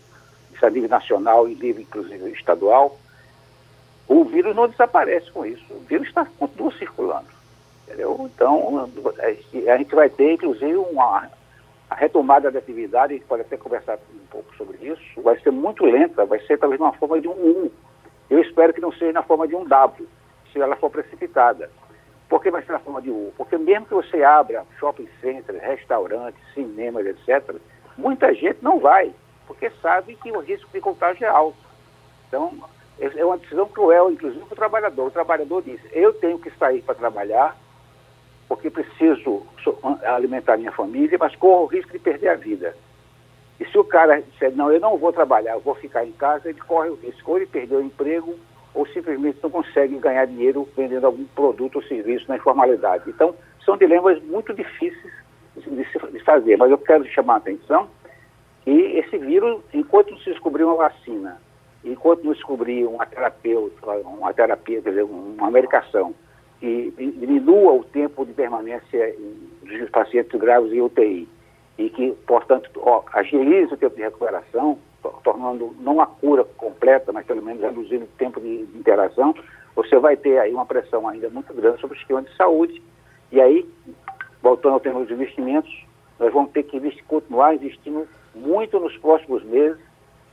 [0.53, 2.97] isso a nível nacional e nível, inclusive, estadual,
[4.07, 5.65] o vírus não desaparece com isso.
[5.71, 7.27] O vírus está, continua circulando.
[7.87, 8.31] Entendeu?
[8.35, 8.91] Então,
[9.69, 11.29] a gente vai ter, inclusive, uma
[11.89, 15.51] a retomada da atividade, a gente pode até conversar um pouco sobre isso, vai ser
[15.51, 17.73] muito lenta, vai ser talvez uma forma de um U.
[18.31, 20.09] Eu espero que não seja na forma de um W,
[20.53, 21.71] se ela for precipitada.
[22.29, 23.33] Por que vai ser na forma de U?
[23.37, 27.57] Porque mesmo que você abra shopping centers, restaurantes, cinemas, etc.,
[27.97, 29.13] Muita gente não vai,
[29.47, 31.57] porque sabe que o risco de contágio é alto.
[32.27, 32.53] Então,
[32.99, 35.07] é uma decisão cruel, inclusive para o trabalhador.
[35.07, 37.57] O trabalhador diz, eu tenho que sair para trabalhar,
[38.49, 39.47] porque preciso
[40.05, 42.77] alimentar minha família, mas corro o risco de perder a vida.
[43.61, 46.49] E se o cara disser, não, eu não vou trabalhar, eu vou ficar em casa,
[46.49, 48.37] ele corre o risco ou de perder o emprego
[48.75, 53.09] ou simplesmente não consegue ganhar dinheiro vendendo algum produto ou serviço na informalidade.
[53.09, 53.35] Então,
[53.65, 55.13] são dilemas muito difíceis
[55.57, 57.89] de, se, de fazer, mas eu quero chamar a atenção
[58.65, 61.39] que esse vírus, enquanto não se descobrir uma vacina,
[61.85, 66.15] enquanto não descobrir uma terapeuta, uma terapia, quer dizer, uma medicação
[66.61, 69.15] que diminua o tempo de permanência
[69.63, 71.29] dos pacientes graves em UTI
[71.77, 72.71] e que, portanto,
[73.13, 74.79] agilize o tempo de recuperação,
[75.23, 79.35] tornando não a cura completa, mas pelo menos reduzindo o tempo de, de interação,
[79.75, 82.83] você vai ter aí uma pressão ainda muito grande sobre o sistema de saúde.
[83.33, 83.69] E aí,
[84.43, 85.85] voltando ao tema dos investimentos,
[86.19, 89.79] nós vamos ter que continuar investindo muito nos próximos meses,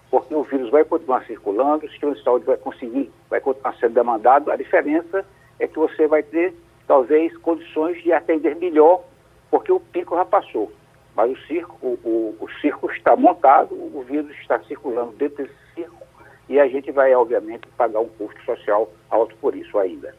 [0.10, 3.94] porque o vírus vai continuar circulando, o sistema de saúde vai conseguir, vai continuar sendo
[3.94, 4.52] demandado.
[4.52, 5.26] A diferença
[5.60, 6.54] é que você vai ter,
[6.88, 9.04] talvez, condições de atender melhor,
[9.50, 10.72] porque o pico já passou.
[11.16, 15.56] Mas o circo, o, o, o circo está montado, o vírus está circulando dentro desse
[15.76, 16.02] circo
[16.48, 20.14] e a gente vai, obviamente, pagar um custo social alto por isso ainda.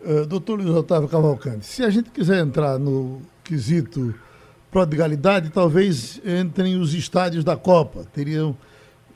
[0.00, 4.14] Uh, doutor Luiz Otávio Cavalcante, se a gente quiser entrar no quesito
[4.70, 8.04] prodigalidade, talvez entrem os estádios da Copa.
[8.12, 8.56] Teriam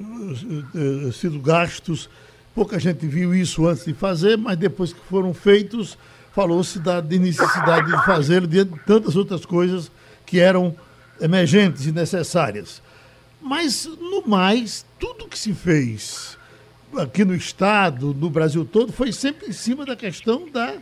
[0.00, 2.08] uh, uh, sido gastos,
[2.54, 5.98] pouca gente viu isso antes de fazer, mas depois que foram feitos,
[6.32, 9.90] falou-se da necessidade de fazê-lo diante de tantas outras coisas
[10.24, 10.74] que eram
[11.20, 12.82] emergentes e necessárias.
[13.40, 16.36] Mas, no mais, tudo que se fez
[16.96, 20.74] aqui no Estado, no Brasil todo, foi sempre em cima da questão da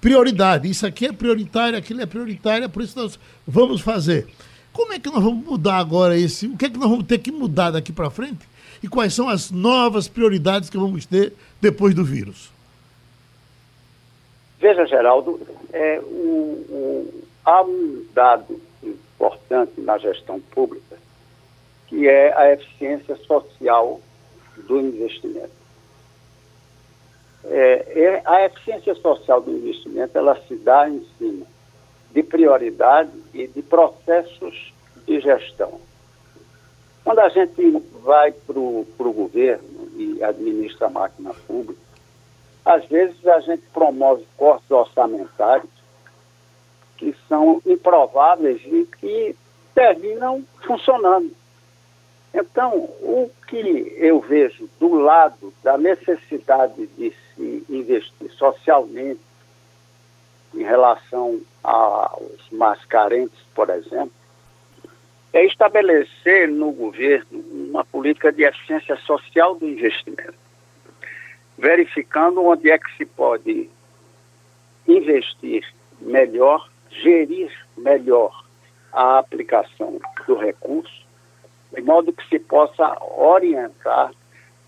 [0.00, 0.68] prioridade.
[0.68, 4.26] Isso aqui é prioritário, aquilo é prioritário, por isso nós vamos fazer.
[4.72, 6.46] Como é que nós vamos mudar agora esse?
[6.46, 8.46] O que é que nós vamos ter que mudar daqui para frente?
[8.82, 12.50] E quais são as novas prioridades que vamos ter depois do vírus?
[14.60, 15.40] Veja, Geraldo,
[15.72, 18.60] é, o, há um dado
[19.16, 20.96] importante na gestão pública,
[21.86, 24.00] que é a eficiência social
[24.56, 25.56] do investimento.
[27.44, 31.46] É, é, a eficiência social do investimento ela se dá em cima
[32.12, 34.72] de prioridade e de processos
[35.06, 35.80] de gestão.
[37.04, 37.70] Quando a gente
[38.02, 41.80] vai para o governo e administra a máquina pública,
[42.64, 45.75] às vezes a gente promove cortes orçamentários
[46.96, 49.36] que são improváveis e que
[49.74, 51.30] terminam funcionando.
[52.34, 59.20] Então, o que eu vejo do lado da necessidade de se investir socialmente
[60.54, 64.12] em relação aos mais carentes, por exemplo,
[65.32, 70.34] é estabelecer no governo uma política de eficiência social do investimento,
[71.58, 73.68] verificando onde é que se pode
[74.86, 75.66] investir
[76.00, 76.68] melhor
[77.02, 78.44] gerir melhor
[78.92, 81.04] a aplicação do recurso,
[81.74, 84.12] de modo que se possa orientar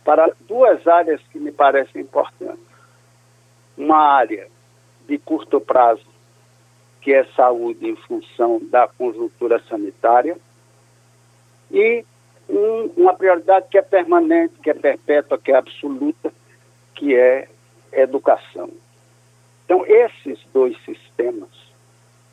[0.04, 2.64] para duas áreas que me parecem importantes.
[3.76, 4.48] Uma área
[5.06, 6.04] de curto prazo,
[7.00, 10.36] que é saúde em função da conjuntura sanitária,
[11.70, 12.04] e
[12.48, 16.32] um, uma prioridade que é permanente, que é perpétua, que é absoluta,
[16.94, 17.48] que é
[17.92, 18.70] educação.
[19.64, 21.50] Então, esses dois sistemas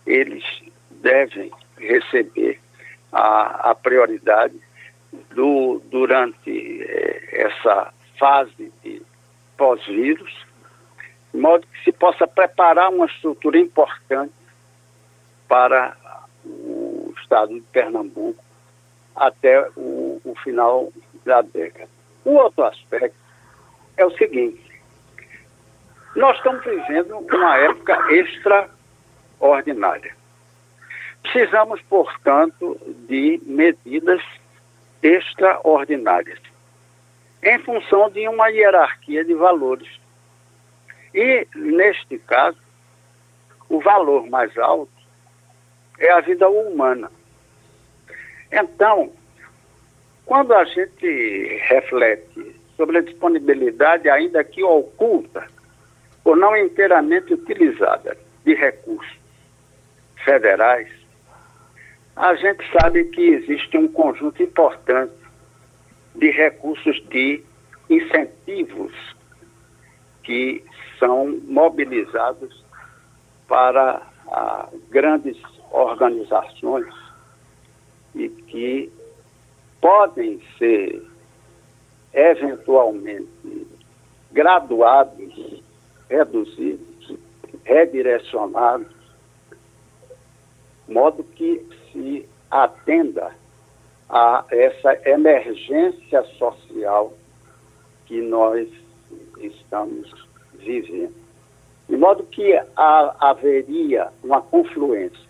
[0.06, 0.44] eles
[0.92, 2.60] devem receber
[3.12, 4.60] a, a prioridade
[5.32, 9.02] do, durante eh, essa fase de
[9.58, 10.46] pós-vírus,
[11.34, 14.34] de modo que se possa preparar uma estrutura importante
[15.48, 15.96] para
[16.44, 18.44] o estado de Pernambuco
[19.16, 20.92] até o, o final
[21.26, 21.90] da década.
[22.24, 23.16] O outro aspecto
[23.98, 24.62] é o seguinte:
[26.16, 28.70] nós estamos vivendo uma época extra
[29.40, 30.16] ordinária.
[31.22, 34.22] Precisamos, portanto, de medidas
[35.02, 36.40] extraordinárias,
[37.44, 39.90] em função de uma hierarquia de valores.
[41.14, 42.58] E, neste caso,
[43.70, 44.92] o valor mais alto
[46.00, 47.12] é a vida humana.
[48.52, 49.12] Então,
[50.26, 55.48] quando a gente reflete sobre a disponibilidade, ainda que oculta,
[56.24, 59.25] ou não inteiramente utilizada, de recursos
[60.26, 60.90] federais,
[62.16, 65.14] a gente sabe que existe um conjunto importante
[66.16, 67.44] de recursos de
[67.90, 68.92] incentivos
[70.24, 70.66] que
[70.98, 72.64] são mobilizados
[73.48, 75.38] para ah, grandes
[75.72, 76.88] organizações
[78.16, 78.92] e que
[79.82, 81.06] podem ser
[82.14, 83.68] eventualmente
[84.32, 85.62] graduados,
[86.10, 87.18] reduzidos,
[87.66, 88.95] redirecionados,
[90.88, 93.34] modo que se atenda
[94.10, 97.14] a essa emergência social
[98.06, 98.68] que nós
[99.40, 100.12] estamos
[100.54, 101.14] vivendo.
[101.90, 105.26] De modo que a, haveria uma confluência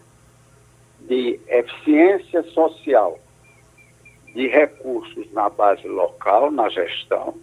[1.01, 3.19] de eficiência social,
[4.33, 7.35] de recursos na base local, na gestão,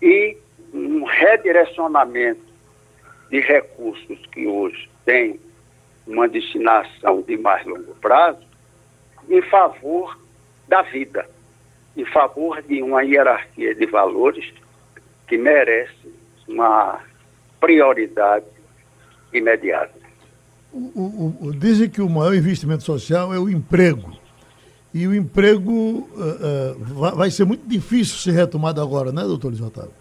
[0.00, 0.36] e
[0.72, 2.52] um redirecionamento
[3.30, 5.40] de recursos que hoje têm
[6.06, 8.40] uma destinação de mais longo prazo
[9.28, 10.18] em favor
[10.68, 11.26] da vida,
[11.96, 14.52] em favor de uma hierarquia de valores
[15.26, 16.12] que merece
[16.48, 17.00] uma
[17.60, 18.46] prioridade
[19.32, 20.02] imediata.
[20.72, 24.12] O, o, o, dizem que o maior investimento social é o emprego.
[24.92, 29.60] E o emprego uh, uh, vai ser muito difícil ser retomado agora, né, doutor Luiz
[29.60, 29.92] Otávio?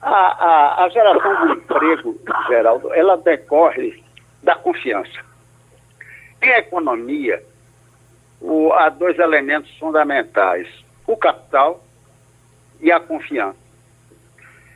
[0.00, 2.18] A, a, a geração do emprego,
[2.48, 4.02] Geraldo, ela decorre
[4.48, 5.20] da confiança.
[6.40, 7.44] Em economia,
[8.40, 10.66] o, há dois elementos fundamentais:
[11.06, 11.84] o capital
[12.80, 13.58] e a confiança.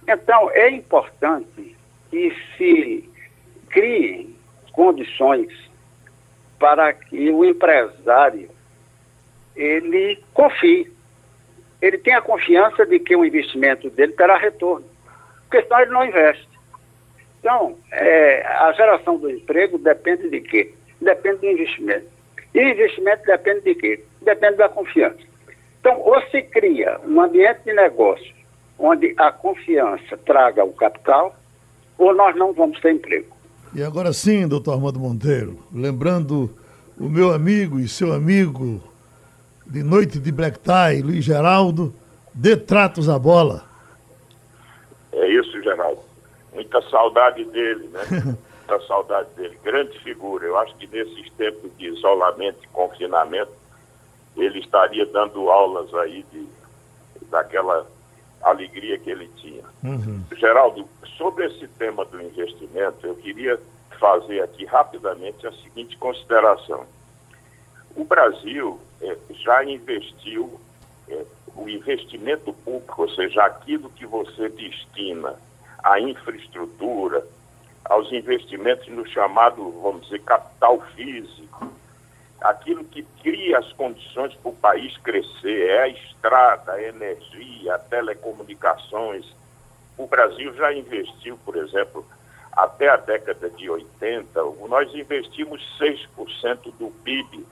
[0.06, 1.74] Então, é importante
[2.11, 3.11] que se
[3.70, 4.37] criem
[4.72, 5.50] condições
[6.58, 8.50] para que o empresário
[9.56, 10.92] ele confie.
[11.80, 14.85] Ele tenha confiança de que o investimento dele terá retorno.
[15.48, 16.51] Porque senão ele não investe.
[17.42, 20.72] Então, é, a geração do emprego depende de quê?
[21.00, 22.07] Depende do investimento.
[22.55, 24.05] E investimento depende de quê?
[24.22, 25.18] Depende da confiança.
[25.81, 28.33] Então, ou se cria um ambiente de negócio
[28.78, 31.37] onde a confiança traga o capital,
[31.98, 33.37] ou nós não vamos ter emprego.
[33.74, 36.50] E agora sim, doutor Armando Monteiro, lembrando
[36.98, 38.81] o meu amigo e seu amigo
[39.66, 41.94] de noite de black tie, Luiz Geraldo,
[42.33, 43.64] dê tratos à bola.
[45.12, 46.02] É isso, Geraldo.
[46.72, 48.00] Muita saudade dele, né?
[48.68, 49.58] Muita saudade dele.
[49.62, 50.46] Grande figura.
[50.46, 53.52] Eu acho que nesses tempos de isolamento e confinamento,
[54.37, 56.48] ele estaria dando aulas aí de,
[57.26, 57.87] daquela
[58.42, 59.62] alegria que ele tinha.
[59.85, 60.24] Uhum.
[60.37, 63.61] Geraldo, sobre esse tema do investimento, eu queria
[64.00, 66.87] fazer aqui rapidamente a seguinte consideração.
[67.94, 70.58] O Brasil é, já investiu
[71.08, 75.37] é, o investimento público, ou seja, aquilo que você destina
[75.82, 77.24] à infraestrutura,
[77.84, 81.72] aos investimentos no chamado, vamos dizer, capital físico,
[82.40, 87.78] aquilo que cria as condições para o país crescer, é a estrada, a energia, a
[87.78, 89.26] telecomunicações.
[89.96, 92.04] O Brasil já investiu, por exemplo,
[92.52, 97.46] até a década de 80, nós investimos 6% do PIB,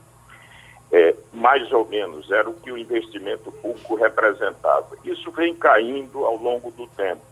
[0.91, 4.97] é, mais ou menos, era o que o investimento público representava.
[5.05, 7.30] Isso vem caindo ao longo do tempo.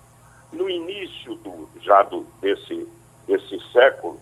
[0.52, 2.88] No início do, já do, desse,
[3.28, 4.20] desse século,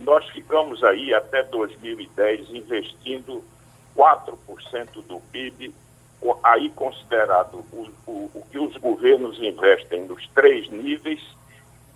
[0.00, 3.44] nós ficamos aí até 2010 investindo
[3.96, 5.74] 4% do PIB,
[6.42, 11.20] aí considerado o, o, o que os governos investem nos três níveis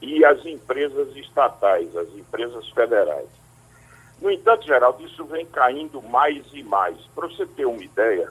[0.03, 3.29] e as empresas estatais, as empresas federais.
[4.21, 6.97] No entanto, Geraldo, isso vem caindo mais e mais.
[7.15, 8.31] Para você ter uma ideia,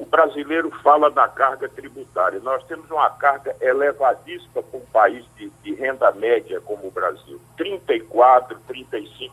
[0.00, 2.38] o brasileiro fala da carga tributária.
[2.40, 7.40] Nós temos uma carga elevadíssima para um país de, de renda média como o Brasil,
[7.58, 9.30] 34%, 35%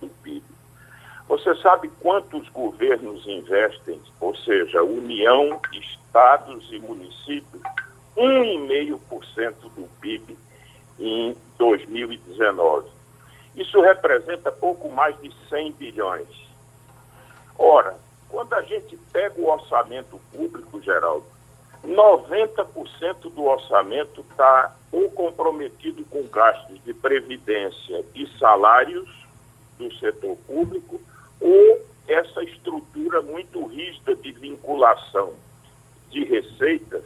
[0.00, 0.42] do PIB.
[1.28, 7.62] Você sabe quantos governos investem, ou seja, União, estados e municípios?
[8.16, 10.36] 1,5% do PIB
[10.98, 12.88] em 2019.
[13.54, 16.28] Isso representa pouco mais de 100 bilhões.
[17.58, 17.96] Ora,
[18.30, 21.26] quando a gente pega o orçamento público, Geraldo,
[21.84, 29.08] 90% do orçamento está ou comprometido com gastos de previdência e salários
[29.78, 31.00] do setor público,
[31.40, 35.32] ou essa estrutura muito rígida de vinculação
[36.10, 37.04] de receitas,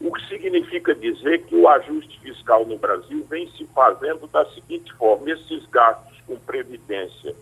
[0.00, 4.92] o que significa dizer que o ajuste fiscal no Brasil vem se fazendo da seguinte
[4.94, 7.34] forma: esses gastos com previdência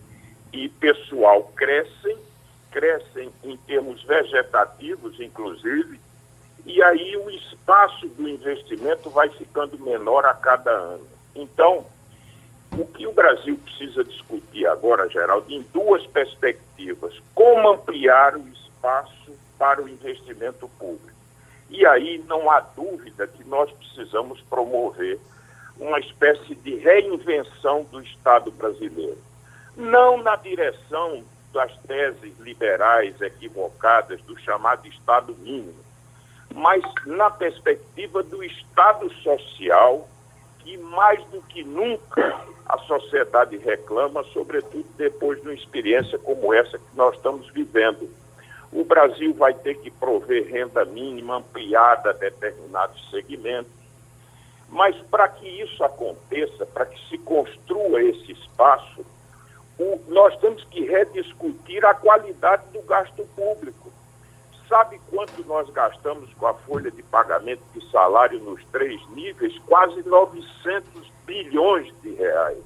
[0.52, 2.16] e pessoal crescem
[2.74, 6.00] crescem em termos vegetativos, inclusive,
[6.66, 11.06] e aí o espaço do investimento vai ficando menor a cada ano.
[11.36, 11.86] Então,
[12.76, 19.32] o que o Brasil precisa discutir agora, Geraldo, em duas perspectivas: como ampliar o espaço
[19.56, 21.14] para o investimento público.
[21.70, 25.20] E aí não há dúvida que nós precisamos promover
[25.78, 29.18] uma espécie de reinvenção do Estado brasileiro.
[29.76, 31.24] Não na direção
[31.54, 35.82] das teses liberais equivocadas do chamado Estado mínimo,
[36.52, 40.06] mas na perspectiva do Estado social,
[40.58, 46.78] que mais do que nunca a sociedade reclama, sobretudo depois de uma experiência como essa
[46.78, 48.10] que nós estamos vivendo.
[48.72, 53.72] O Brasil vai ter que prover renda mínima ampliada a determinados segmentos,
[54.68, 59.06] mas para que isso aconteça, para que se construa esse espaço,
[59.78, 63.92] o, nós temos que rediscutir a qualidade do gasto público.
[64.68, 69.58] Sabe quanto nós gastamos com a folha de pagamento de salário nos três níveis?
[69.66, 72.62] Quase 900 bilhões de reais.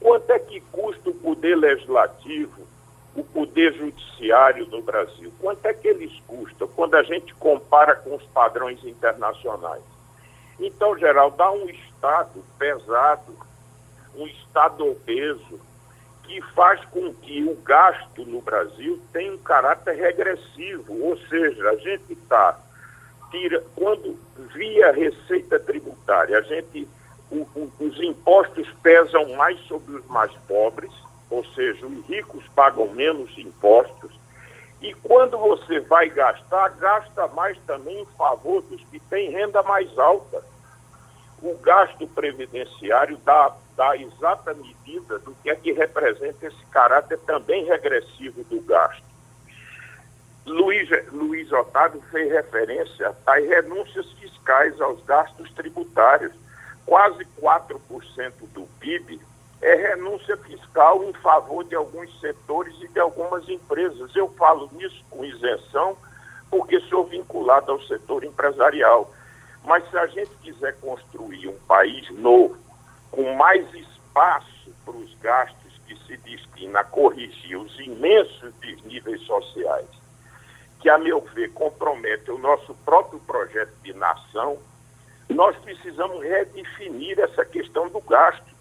[0.00, 2.66] Quanto é que custa o poder legislativo,
[3.14, 5.32] o poder judiciário no Brasil?
[5.40, 9.82] Quanto é que eles custam quando a gente compara com os padrões internacionais?
[10.58, 13.36] Então, geral, dá um Estado pesado,
[14.16, 15.60] um Estado obeso,
[16.24, 21.76] que faz com que o gasto no Brasil tenha um caráter regressivo, ou seja, a
[21.76, 22.58] gente está
[23.74, 24.16] quando
[24.54, 26.88] via receita tributária, a gente
[27.30, 30.92] o, o, os impostos pesam mais sobre os mais pobres,
[31.30, 34.12] ou seja, os ricos pagam menos impostos.
[34.80, 39.98] E quando você vai gastar, gasta mais também em favor dos que têm renda mais
[39.98, 40.44] alta.
[41.42, 47.64] O gasto previdenciário dá da exata medida do que é que representa esse caráter também
[47.64, 49.02] regressivo do gasto.
[50.46, 56.32] Luiz, Luiz Otávio fez referência às renúncias fiscais aos gastos tributários.
[56.84, 59.20] Quase 4% do PIB
[59.62, 64.14] é renúncia fiscal em favor de alguns setores e de algumas empresas.
[64.14, 65.96] Eu falo nisso com isenção
[66.50, 69.10] porque sou vinculado ao setor empresarial.
[69.64, 72.56] Mas se a gente quiser construir um país novo,
[73.14, 79.86] com mais espaço para os gastos que se destina a corrigir os imensos desníveis sociais,
[80.80, 84.58] que, a meu ver, comprometem o nosso próprio projeto de nação,
[85.28, 88.52] nós precisamos redefinir essa questão do gasto.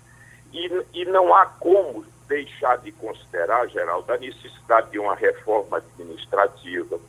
[0.54, 6.99] E, e não há como deixar de considerar, Geraldo, a necessidade de uma reforma administrativa.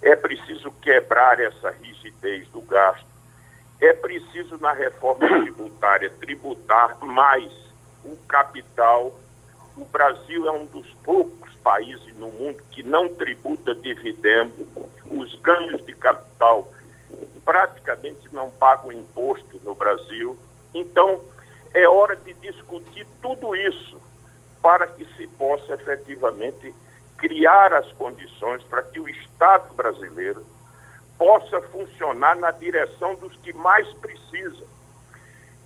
[0.00, 3.11] É preciso quebrar essa rigidez do gasto
[3.82, 7.52] é preciso, na reforma tributária, tributar mais
[8.04, 9.18] o capital.
[9.76, 14.68] O Brasil é um dos poucos países no mundo que não tributa dividendo.
[15.10, 16.72] Os ganhos de capital
[17.44, 20.38] praticamente não pagam imposto no Brasil.
[20.72, 21.20] Então,
[21.74, 24.00] é hora de discutir tudo isso
[24.62, 26.72] para que se possa efetivamente
[27.16, 30.46] criar as condições para que o Estado brasileiro
[31.22, 34.66] possa funcionar na direção dos que mais precisam.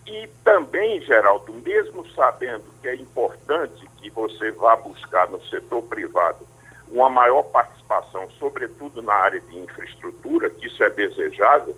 [0.07, 6.47] E também, Geraldo, mesmo sabendo que é importante que você vá buscar no setor privado
[6.89, 11.75] uma maior participação, sobretudo na área de infraestrutura, que isso é desejável,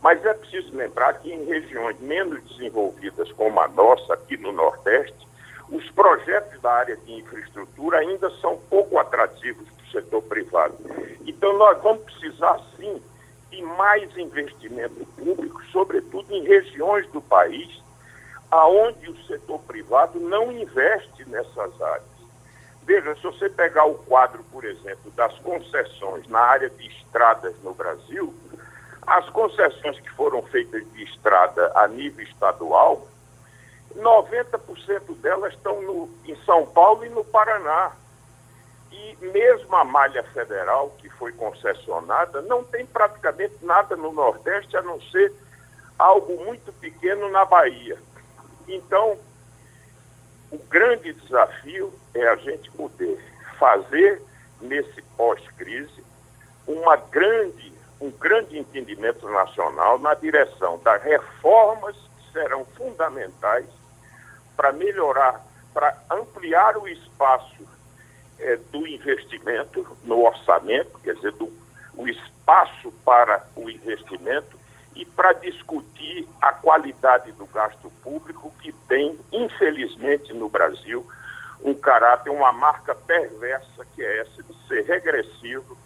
[0.00, 5.28] mas é preciso lembrar que em regiões menos desenvolvidas como a nossa, aqui no Nordeste,
[5.68, 10.76] os projetos da área de infraestrutura ainda são pouco atrativos setor privado.
[11.26, 13.02] Então, nós vamos precisar, sim,
[13.50, 17.80] de mais investimento público, sobretudo em regiões do país
[18.50, 22.10] aonde o setor privado não investe nessas áreas.
[22.82, 27.72] Veja, se você pegar o quadro, por exemplo, das concessões na área de estradas no
[27.72, 28.34] Brasil,
[29.06, 33.06] as concessões que foram feitas de estrada a nível estadual,
[33.96, 37.92] 90% delas estão no, em São Paulo e no Paraná.
[38.92, 44.82] E mesmo a malha federal, que foi concessionada, não tem praticamente nada no Nordeste a
[44.82, 45.32] não ser
[45.98, 47.98] algo muito pequeno na Bahia.
[48.66, 49.16] Então,
[50.50, 53.18] o grande desafio é a gente poder
[53.58, 54.20] fazer
[54.60, 56.04] nesse pós-crise
[56.66, 63.66] uma grande, um grande entendimento nacional na direção das reformas que serão fundamentais
[64.56, 67.66] para melhorar, para ampliar o espaço
[68.40, 71.52] é, do investimento no orçamento, quer dizer, do,
[71.94, 74.58] o espaço para o investimento
[74.94, 81.06] e para discutir a qualidade do gasto público que tem, infelizmente, no Brasil,
[81.62, 85.76] um caráter, uma marca perversa que é essa de ser regressivo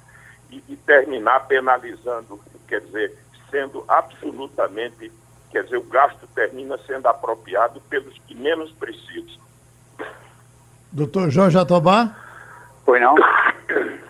[0.50, 3.18] e de terminar penalizando, quer dizer,
[3.50, 5.12] sendo absolutamente,
[5.50, 9.42] quer dizer, o gasto termina sendo apropriado pelos que menos precisam.
[10.92, 12.23] Doutor Jorge Atobá?
[12.84, 13.14] Pois não?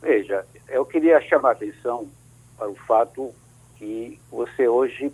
[0.00, 2.08] Veja, eu queria chamar a atenção
[2.56, 3.34] para o fato
[3.76, 5.12] que você hoje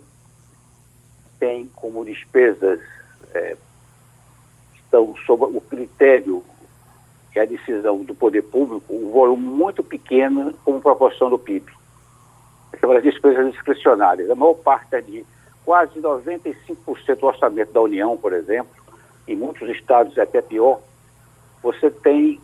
[1.39, 2.79] tem como despesas
[3.33, 3.57] é,
[4.75, 6.43] estão sob o critério
[7.33, 11.71] e a decisão do poder público, um volume muito pequeno como proporção do PIB.
[12.79, 14.29] São as despesas discricionárias.
[14.29, 15.25] A maior parte é de
[15.63, 18.71] quase 95% do orçamento da União, por exemplo,
[19.27, 20.81] em muitos estados é até pior,
[21.61, 22.39] você tem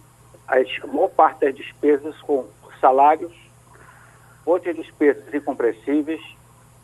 [0.48, 0.56] a
[0.88, 2.46] maior parte das despesas com
[2.80, 3.34] salários,
[4.46, 6.22] outras despesas incompressíveis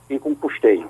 [0.10, 0.90] e com custeio.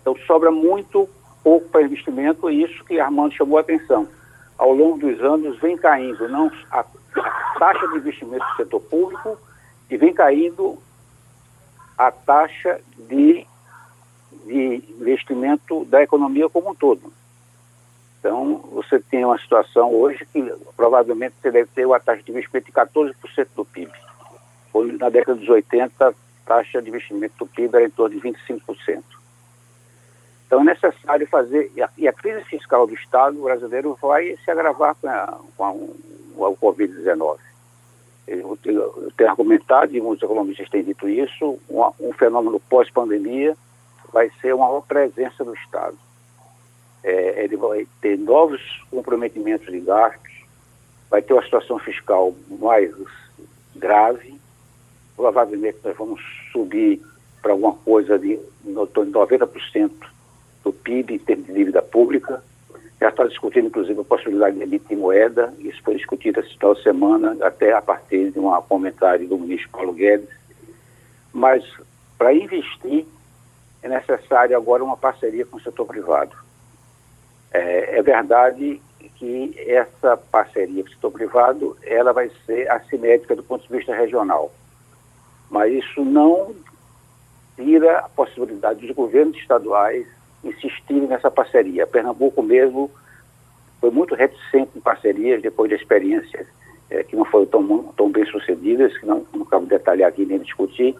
[0.00, 1.08] Então sobra muito
[1.42, 4.08] pouco para investimento e isso que Armando chamou a atenção.
[4.56, 9.38] Ao longo dos anos vem caindo não a, a taxa de investimento do setor público
[9.90, 10.78] e vem caindo
[11.98, 13.46] a taxa de,
[14.46, 17.12] de investimento da economia como um todo.
[18.24, 20.42] Então, você tem uma situação hoje que
[20.74, 23.14] provavelmente você deve ter uma taxa de investimento de 14%
[23.54, 23.92] do PIB.
[24.98, 26.14] Na década dos 80, a
[26.46, 29.02] taxa de investimento do PIB era em torno de 25%.
[30.46, 35.06] Então é necessário fazer, e a, crise fiscal do Estado brasileiro vai se agravar com,
[35.06, 37.36] a, com, a, o Covid-19.
[38.26, 38.58] Eu,
[39.18, 43.54] tenho argumentado, e muitos economistas têm dito isso, um, fenômeno pós-pandemia
[44.10, 45.98] vai ser uma presença do Estado
[47.04, 50.32] é, ele vai ter novos comprometimentos de gastos,
[51.10, 52.90] vai ter uma situação fiscal mais
[53.76, 54.40] grave,
[55.14, 57.00] provavelmente nós vamos subir
[57.42, 59.90] para alguma coisa de 90%
[60.64, 62.42] do PIB em termos de dívida pública.
[62.98, 65.52] Já está discutindo, inclusive, a possibilidade de emitir moeda.
[65.58, 70.30] Isso foi discutido essa semana, até a partir de um comentário do ministro Paulo Guedes.
[71.30, 71.62] Mas,
[72.16, 73.04] para investir,
[73.82, 76.43] é necessário agora uma parceria com o setor privado.
[77.54, 78.82] É, é verdade
[79.14, 83.94] que essa parceria com o setor privado ela vai ser assimétrica do ponto de vista
[83.94, 84.52] regional,
[85.48, 86.52] mas isso não
[87.54, 90.04] tira a possibilidade dos governos estaduais
[90.42, 91.86] insistirem nessa parceria.
[91.86, 92.90] Pernambuco mesmo
[93.80, 96.48] foi muito reticente em parcerias depois de experiências
[96.90, 100.40] é, que não foram tão, tão bem sucedidas, que não, não cabe detalhar aqui nem
[100.40, 100.96] discutir,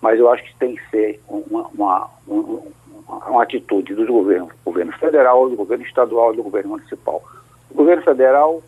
[0.00, 2.10] mas eu acho que tem que ser uma, uma,
[3.08, 7.22] uma atitude dos governos, do governo federal, do governo estadual e do governo municipal.
[7.70, 8.62] O governo federal,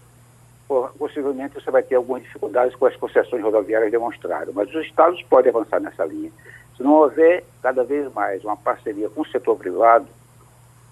[0.99, 5.51] possivelmente você vai ter algumas dificuldades com as concessões rodoviárias demonstradas, mas os estados podem
[5.51, 6.31] avançar nessa linha.
[6.77, 10.07] Se não houver cada vez mais uma parceria com o setor privado,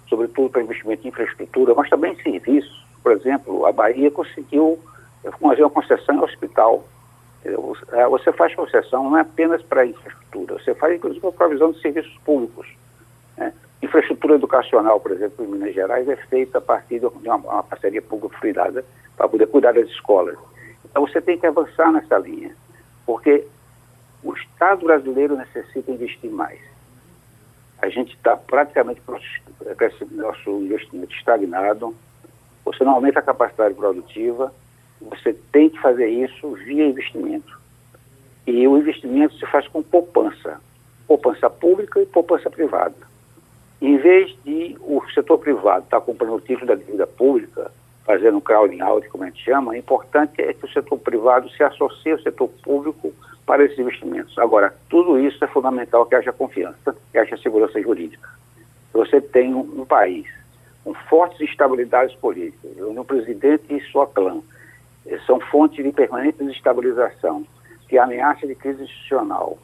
[0.08, 4.78] sobretudo para investimento em infraestrutura, mas também em serviços, por exemplo, a Bahia conseguiu
[5.40, 6.84] fazer uma concessão em hospital.
[7.44, 11.80] É, você faz concessão não é apenas para infraestrutura, você faz inclusive para provisão de
[11.80, 12.66] serviços públicos.
[13.36, 13.52] Né?
[13.82, 18.00] Infraestrutura educacional, por exemplo, em Minas Gerais, é feita a partir de uma, uma parceria
[18.00, 18.84] público-privada
[19.16, 20.36] para poder cuidar das escolas.
[20.84, 22.54] Então você tem que avançar nessa linha,
[23.04, 23.46] porque
[24.22, 26.60] o Estado brasileiro necessita investir mais.
[27.82, 29.18] A gente está praticamente com
[30.12, 31.94] nosso investimento estagnado,
[32.64, 34.52] você não aumenta a capacidade produtiva,
[35.00, 37.60] você tem que fazer isso via investimento.
[38.46, 40.60] E o investimento se faz com poupança,
[41.06, 42.94] poupança pública e poupança privada.
[43.84, 47.70] Em vez de o setor privado estar tá comprando o título da dívida pública,
[48.06, 51.50] fazendo um crowding out, como a gente chama, o importante é que o setor privado
[51.50, 53.12] se associe ao setor público
[53.44, 54.38] para esses investimentos.
[54.38, 58.26] Agora, tudo isso é fundamental que haja confiança, que haja segurança jurídica.
[58.94, 60.26] Você tem um, país
[60.82, 64.40] com fortes instabilidades políticas, onde o presidente e sua clã
[65.04, 67.46] eh, são fontes de permanente desestabilização,
[67.86, 69.58] que ameaça de crise institucional.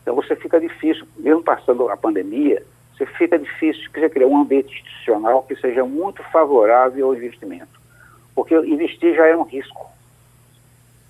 [0.00, 2.62] Então você fica difícil, mesmo passando a pandemia,
[2.96, 7.78] você fica difícil criar um ambiente institucional que seja muito favorável ao investimento.
[8.34, 9.86] Porque investir já é um risco.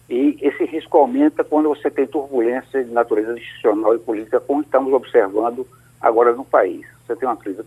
[0.08, 4.92] E esse risco aumenta quando você tem turbulência de natureza institucional e política, como estamos
[4.92, 5.66] observando
[6.00, 6.86] agora no país.
[7.06, 7.62] Você tem uma crise,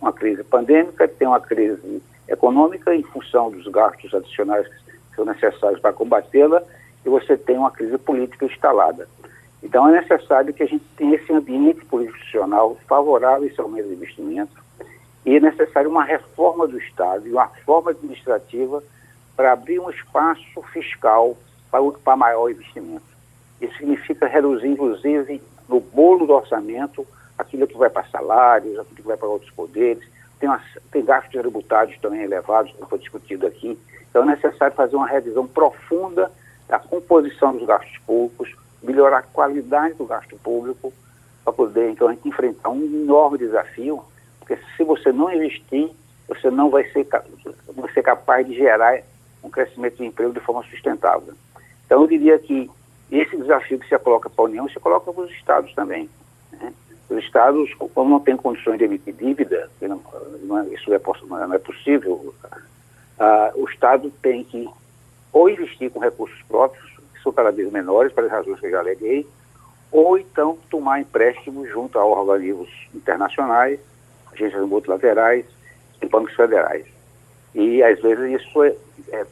[0.00, 5.80] uma crise pandêmica, tem uma crise econômica em função dos gastos adicionais que são necessários
[5.80, 6.62] para combatê-la,
[7.04, 9.08] e você tem uma crise política instalada.
[9.62, 13.94] Então é necessário que a gente tenha esse ambiente institucional favorável a esse aumento de
[13.94, 14.60] investimento
[15.24, 18.82] e é necessário uma reforma do Estado e uma reforma administrativa
[19.36, 21.36] para abrir um espaço fiscal
[21.70, 23.04] para, para maior investimento.
[23.60, 27.06] Isso significa reduzir, inclusive, no bolo do orçamento,
[27.38, 30.02] aquilo que vai para salários, aquilo que vai para outros poderes.
[30.38, 33.78] Tem, uma, tem gastos tributários também elevados, que foi discutido aqui.
[34.08, 36.30] Então é necessário fazer uma revisão profunda
[36.66, 40.92] da composição dos gastos públicos, melhorar a qualidade do gasto público,
[41.44, 44.02] para poder, então, a gente enfrentar um enorme desafio,
[44.38, 45.90] porque se você não investir,
[46.28, 47.06] você não vai ser,
[47.74, 49.00] vai ser capaz de gerar
[49.42, 51.34] um crescimento de emprego de forma sustentável.
[51.86, 52.70] Então, eu diria que
[53.10, 56.08] esse desafio que se coloca para a União, se coloca para os estados também.
[56.52, 56.72] Né?
[57.08, 60.00] Os estados, como não têm condições de emitir dívida, não,
[60.42, 62.32] não, é, isso é, não é possível,
[63.18, 64.68] ah, o Estado tem que
[65.32, 66.89] ou investir com recursos próprios,
[67.20, 69.26] que são cada vez menores, pelas razões que eu já aleguei,
[69.92, 73.78] ou então tomar empréstimos junto a organismos internacionais,
[74.32, 75.44] agências multilaterais
[76.00, 76.86] e bancos federais.
[77.54, 78.74] E às vezes isso é,
[79.08, 79.26] é,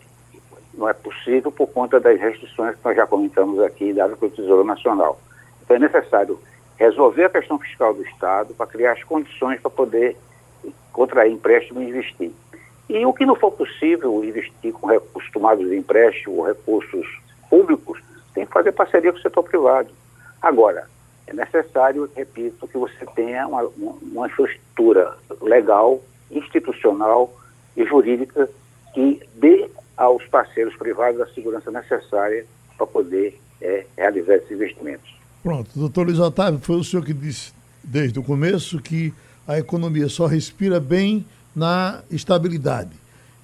[0.74, 4.64] não é possível por conta das restrições que nós já comentamos aqui, dadas pelo Tesouro
[4.64, 5.18] Nacional.
[5.62, 6.38] Então é necessário
[6.76, 10.16] resolver a questão fiscal do Estado para criar as condições para poder
[10.92, 12.32] contrair empréstimo e investir.
[12.88, 17.06] E o que não for possível investir com recursos tomados de empréstimo recursos
[17.48, 18.00] públicos,
[18.34, 19.88] tem que fazer parceria com o setor privado.
[20.40, 20.86] Agora,
[21.26, 23.62] é necessário, repito, que você tenha uma,
[24.02, 27.32] uma infraestrutura legal, institucional
[27.76, 28.48] e jurídica
[28.94, 32.46] que dê aos parceiros privados a segurança necessária
[32.76, 35.14] para poder é, realizar esses investimentos.
[35.42, 39.12] Pronto, doutor Luiz Otávio, foi o senhor que disse desde o começo que
[39.46, 41.24] a economia só respira bem
[41.54, 42.90] na estabilidade.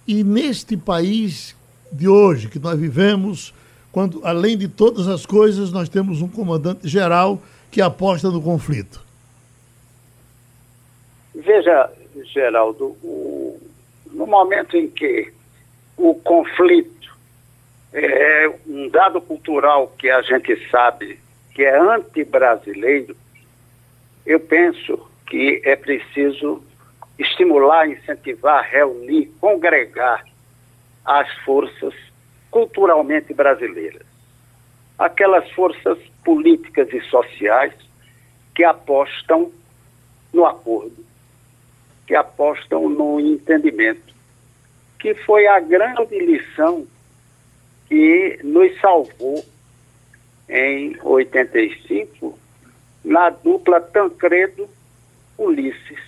[0.07, 1.57] E neste país
[1.91, 3.55] de hoje que nós vivemos,
[3.95, 7.41] quando além de todas as coisas nós temos um comandante geral
[7.71, 9.01] que aposta no conflito.
[11.33, 11.89] Veja,
[12.25, 13.57] Geraldo, o,
[14.11, 15.33] no momento em que
[15.97, 17.17] o conflito
[17.93, 21.21] é um dado cultural que a gente sabe
[21.55, 23.17] que é anti-brasileiro,
[24.27, 26.61] eu penso que é preciso
[27.17, 30.25] estimular, incentivar, reunir, congregar
[31.05, 31.95] as forças
[32.55, 34.07] culturalmente brasileiras.
[34.97, 37.75] Aquelas forças políticas e sociais
[38.55, 39.51] que apostam
[40.33, 41.05] no acordo,
[42.07, 44.15] que apostam no entendimento,
[45.01, 46.87] que foi a grande lição
[47.89, 49.45] que nos salvou
[50.49, 52.39] em 85
[53.05, 54.69] na dupla Tancredo
[55.37, 55.99] Ulisses.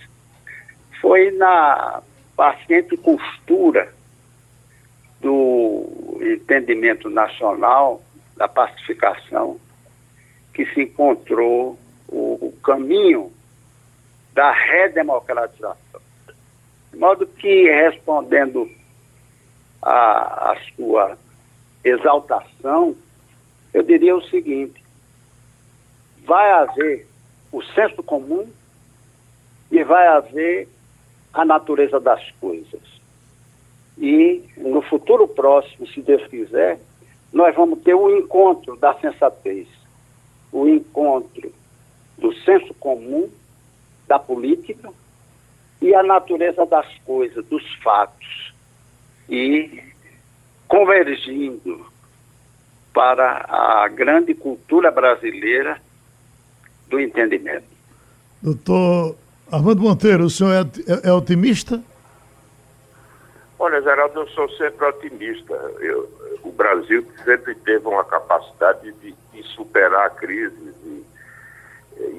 [1.01, 2.01] Foi na
[2.37, 3.96] paciente costura
[5.21, 8.01] do entendimento nacional,
[8.35, 9.59] da pacificação,
[10.53, 13.31] que se encontrou o, o caminho
[14.33, 16.01] da redemocratização.
[16.91, 18.69] De modo que, respondendo
[19.81, 21.17] à sua
[21.83, 22.95] exaltação,
[23.73, 24.83] eu diria o seguinte:
[26.25, 27.07] vai haver
[27.51, 28.47] o senso comum
[29.71, 30.67] e vai haver
[31.33, 32.96] a natureza das coisas.
[33.97, 36.79] E no futuro próximo, se Deus quiser,
[37.33, 39.67] nós vamos ter o encontro da sensatez,
[40.51, 41.51] o encontro
[42.17, 43.29] do senso comum,
[44.07, 44.89] da política
[45.81, 48.53] e a natureza das coisas, dos fatos.
[49.29, 49.83] E
[50.67, 51.85] convergindo
[52.93, 55.79] para a grande cultura brasileira
[56.89, 57.65] do entendimento.
[58.41, 59.15] Doutor
[59.51, 61.81] Armando Monteiro, o senhor é, é, é otimista?
[63.59, 65.53] Olha, Geraldo, eu sou sempre otimista.
[65.79, 66.09] Eu,
[66.43, 70.73] o Brasil sempre teve uma capacidade de, de superar a crise.
[70.85, 71.05] E,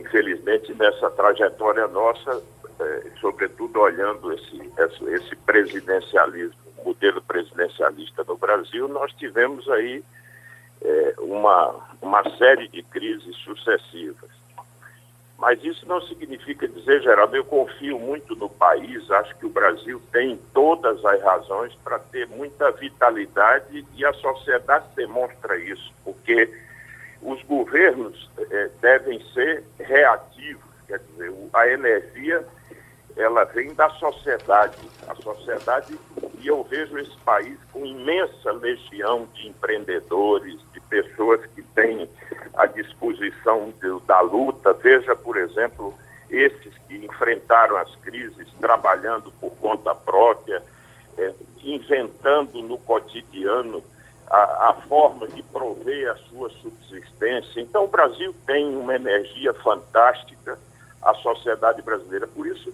[0.01, 2.43] infelizmente, nessa trajetória nossa,
[2.81, 4.73] é, sobretudo olhando esse,
[5.15, 10.03] esse, presidencialismo, modelo presidencialista no Brasil, nós tivemos aí
[10.83, 14.38] é, uma, uma série de crises sucessivas.
[15.39, 20.03] Mas isso não significa dizer, Geraldo, eu confio muito no país, acho que o Brasil
[20.11, 26.53] tem todas as razões para ter muita vitalidade e a sociedade demonstra isso, porque
[27.23, 32.45] os governos é, devem ser reativos, quer dizer, a energia
[33.17, 34.89] ela vem da sociedade.
[35.09, 35.99] A sociedade,
[36.41, 42.09] e eu vejo esse país com imensa legião de empreendedores, de pessoas que têm
[42.55, 44.73] a disposição de, da luta.
[44.73, 45.95] Veja, por exemplo,
[46.31, 50.63] esses que enfrentaram as crises trabalhando por conta própria,
[51.17, 51.33] é,
[51.63, 53.83] inventando no cotidiano
[54.31, 57.61] a, a, forma de prover a sua subsistência.
[57.61, 60.59] Então, o Brasil tem uma energia fantástica,
[61.03, 62.27] a sociedade brasileira.
[62.27, 62.73] Por isso,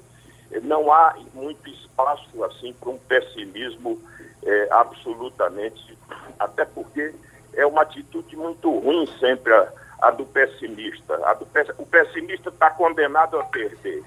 [0.62, 4.00] não há muito espaço assim para um pessimismo
[4.42, 5.96] é, absolutamente,
[6.38, 7.14] até porque
[7.56, 11.14] é uma atitude muito ruim sempre a, a do pessimista.
[11.26, 11.46] A do,
[11.78, 14.02] o pessimista está condenado a perder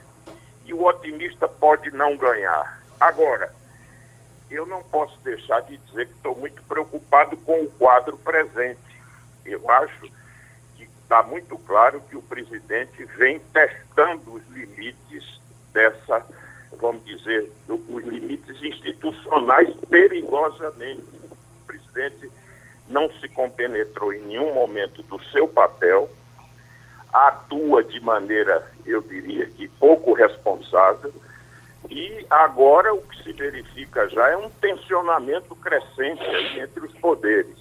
[0.66, 2.82] e o otimista pode não ganhar.
[3.00, 3.52] Agora,
[4.50, 8.80] eu não posso deixar de dizer que estou muito preocupado com o quadro presente.
[9.46, 10.12] Eu acho
[10.76, 15.42] que está muito claro que o presidente vem testando os limites
[15.74, 16.26] dessa,
[16.80, 21.04] vamos dizer, os limites institucionais perigosamente.
[21.62, 22.32] O presidente
[22.90, 26.10] não se compenetrou em nenhum momento do seu papel,
[27.12, 31.14] atua de maneira, eu diria que pouco responsável,
[31.90, 36.24] E agora o que se verifica já é um tensionamento crescente
[36.60, 37.56] entre os poderes.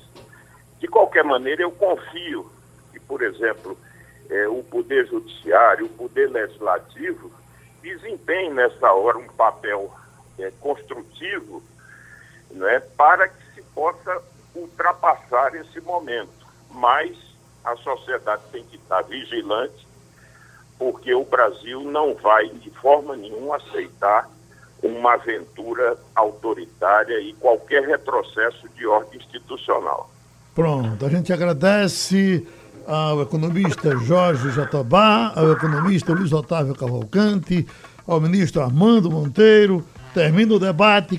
[0.80, 2.50] De qualquer maneira, eu confio
[2.92, 3.78] que, por exemplo,
[4.28, 7.30] é, o Poder Judiciário, o Poder Legislativo,
[7.82, 9.94] desempenhem nessa hora um papel
[10.38, 11.62] é, construtivo
[12.50, 14.22] né, para que se possa
[14.57, 16.46] ultrapassar esse momento.
[16.70, 17.16] Mas
[17.64, 19.86] a sociedade tem que estar vigilante,
[20.78, 24.28] porque o Brasil não vai de forma nenhuma aceitar
[24.82, 30.11] uma aventura autoritária e qualquer retrocesso de ordem institucional.
[30.54, 32.46] Pronto, a gente agradece
[32.86, 37.66] ao economista Jorge Jatobá, ao economista Luiz Otávio Cavalcante,
[38.07, 39.84] ao ministro Armando Monteiro.
[40.14, 41.18] Termina o debate.